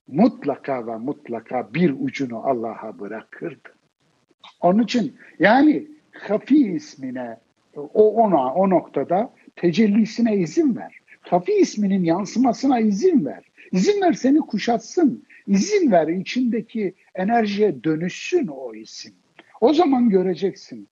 [0.08, 3.68] mutlaka ve mutlaka bir ucunu Allah'a bırakırdı.
[4.60, 7.38] Onun için yani Hafi ismine
[7.76, 10.98] o ona o noktada tecellisine izin ver.
[11.30, 13.44] Kafi isminin yansımasına izin ver.
[13.72, 15.24] İzin ver seni kuşatsın.
[15.46, 19.14] İzin ver içindeki enerjiye dönüşsün o isim.
[19.60, 20.88] O zaman göreceksin.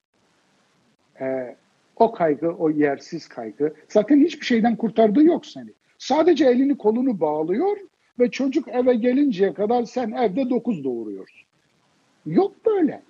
[1.20, 1.56] Ee,
[1.96, 5.70] o kaygı, o yersiz kaygı zaten hiçbir şeyden kurtardığı yok seni.
[5.98, 7.76] Sadece elini kolunu bağlıyor
[8.18, 11.40] ve çocuk eve gelinceye kadar sen evde dokuz doğuruyorsun.
[12.26, 13.02] Yok böyle.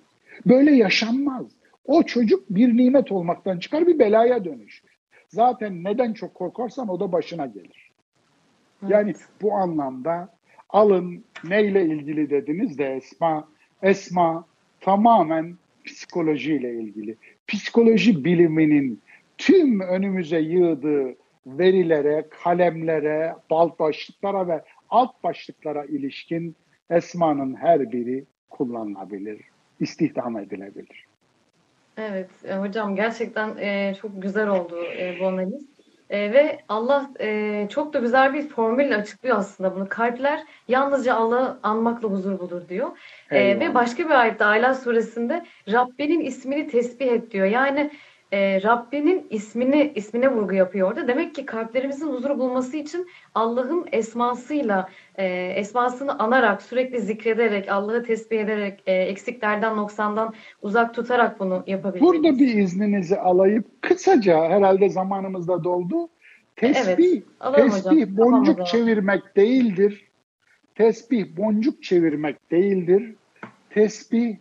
[0.45, 1.45] Böyle yaşanmaz.
[1.91, 4.89] O çocuk bir nimet olmaktan çıkar bir belaya dönüşür.
[5.27, 7.91] Zaten neden çok korkarsan o da başına gelir.
[8.87, 9.27] Yani evet.
[9.41, 10.29] bu anlamda
[10.69, 13.47] alın neyle ilgili dediniz de Esma.
[13.83, 14.45] Esma
[14.79, 17.15] tamamen psikolojiyle ilgili.
[17.47, 19.01] Psikoloji biliminin
[19.37, 21.15] tüm önümüze yığdığı
[21.45, 26.55] verilere, kalemlere, balt başlıklara ve alt başlıklara ilişkin
[26.89, 29.41] Esma'nın her biri kullanılabilir,
[29.79, 31.10] istihdam edilebilir.
[31.97, 35.71] Evet e, hocam gerçekten e, çok güzel oldu e, bu analiz.
[36.09, 39.89] E, ve Allah e, çok da güzel bir formülle açıklıyor aslında bunu.
[39.89, 42.97] Kalpler yalnızca Allah'ı anmakla huzur bulur diyor.
[43.31, 47.45] E, ve başka bir ayette Ayla suresinde Rabbinin ismini tesbih et diyor.
[47.45, 47.91] Yani
[48.31, 51.07] e, Rabbinin ismini ismine vurgu yapıyor orada.
[51.07, 55.25] Demek ki kalplerimizin huzuru bulması için Allah'ın esmasıyla e,
[55.55, 62.23] esmasını anarak sürekli zikrederek Allah'ı tesbih ederek e, eksiklerden noksandan uzak tutarak bunu yapabilmeliyiz.
[62.23, 66.09] Burada bir izninizi alayıp kısaca herhalde zamanımız da doldu.
[66.55, 68.15] Tesbih, Evet, tesbih hocam.
[68.15, 68.65] Tamam boncuk hocam.
[68.65, 70.07] çevirmek değildir.
[70.75, 73.15] Tesbih boncuk çevirmek değildir.
[73.69, 74.35] Tesbih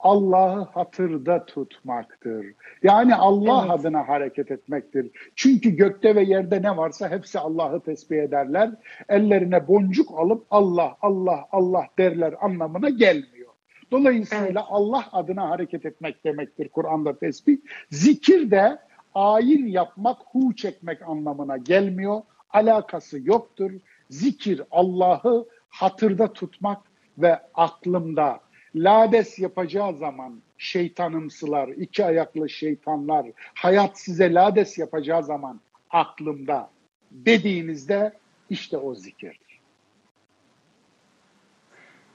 [0.00, 2.46] Allah'ı hatırda tutmaktır.
[2.82, 3.80] Yani Allah Evet.
[3.80, 5.10] adına hareket etmektir.
[5.36, 8.70] Çünkü gökte ve yerde ne varsa hepsi Allah'ı tesbih ederler.
[9.08, 13.46] Ellerine boncuk alıp Allah, Allah, Allah derler anlamına gelmiyor.
[13.90, 14.64] Dolayısıyla Evet.
[14.68, 17.58] Allah adına hareket etmek demektir Kur'an'da tesbih.
[17.90, 18.78] Zikir de
[19.14, 22.20] ayin yapmak, hu çekmek anlamına gelmiyor.
[22.50, 23.70] Alakası yoktur.
[24.10, 26.82] Zikir Allah'ı hatırda tutmak
[27.18, 28.40] ve aklımda.
[28.76, 35.60] Lades yapacağı zaman şeytanımsılar, iki ayaklı şeytanlar, hayat size lades yapacağı zaman
[35.90, 36.70] aklımda
[37.10, 38.12] dediğinizde
[38.50, 39.60] işte o zikirdir.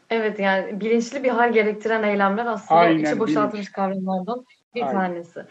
[0.10, 3.72] Evet yani bilinçli bir hal gerektiren eylemler aslında Aynen, içi boşaltılmış bilinç.
[3.72, 4.46] kavramlardan
[4.76, 4.94] bir Aynen.
[4.94, 5.46] tanesi.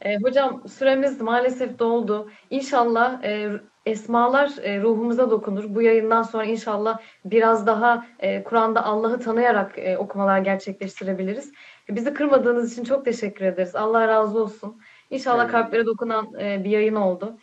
[0.00, 2.30] Ee, hocam süremiz maalesef doldu.
[2.50, 3.50] İnşallah e,
[3.86, 5.64] esmalar e, ruhumuza dokunur.
[5.74, 11.52] Bu yayından sonra inşallah biraz daha e, Kur'an'da Allah'ı tanıyarak e, okumalar gerçekleştirebiliriz.
[11.88, 13.76] Bizi kırmadığınız için çok teşekkür ederiz.
[13.76, 14.80] Allah razı olsun.
[15.10, 15.52] İnşallah Evet.
[15.52, 17.36] kalplere dokunan e, bir yayın oldu.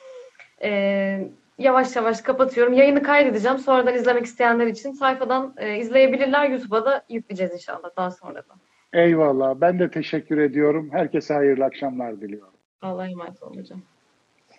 [0.64, 2.74] E, yavaş yavaş kapatıyorum.
[2.74, 3.58] Yayını kaydedeceğim.
[3.58, 6.50] Sonradan izlemek isteyenler için sayfadan e, izleyebilirler.
[6.50, 8.58] YouTube'a da yükleyeceğiz inşallah daha sonradan.
[8.94, 9.56] Eyvallah.
[9.62, 10.90] Ben de teşekkür ediyorum.
[10.92, 12.54] Herkese hayırlı akşamlar diliyorum.
[12.82, 13.82] Allah'a emanet olun hocam.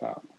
[0.00, 0.31] Sağ olun.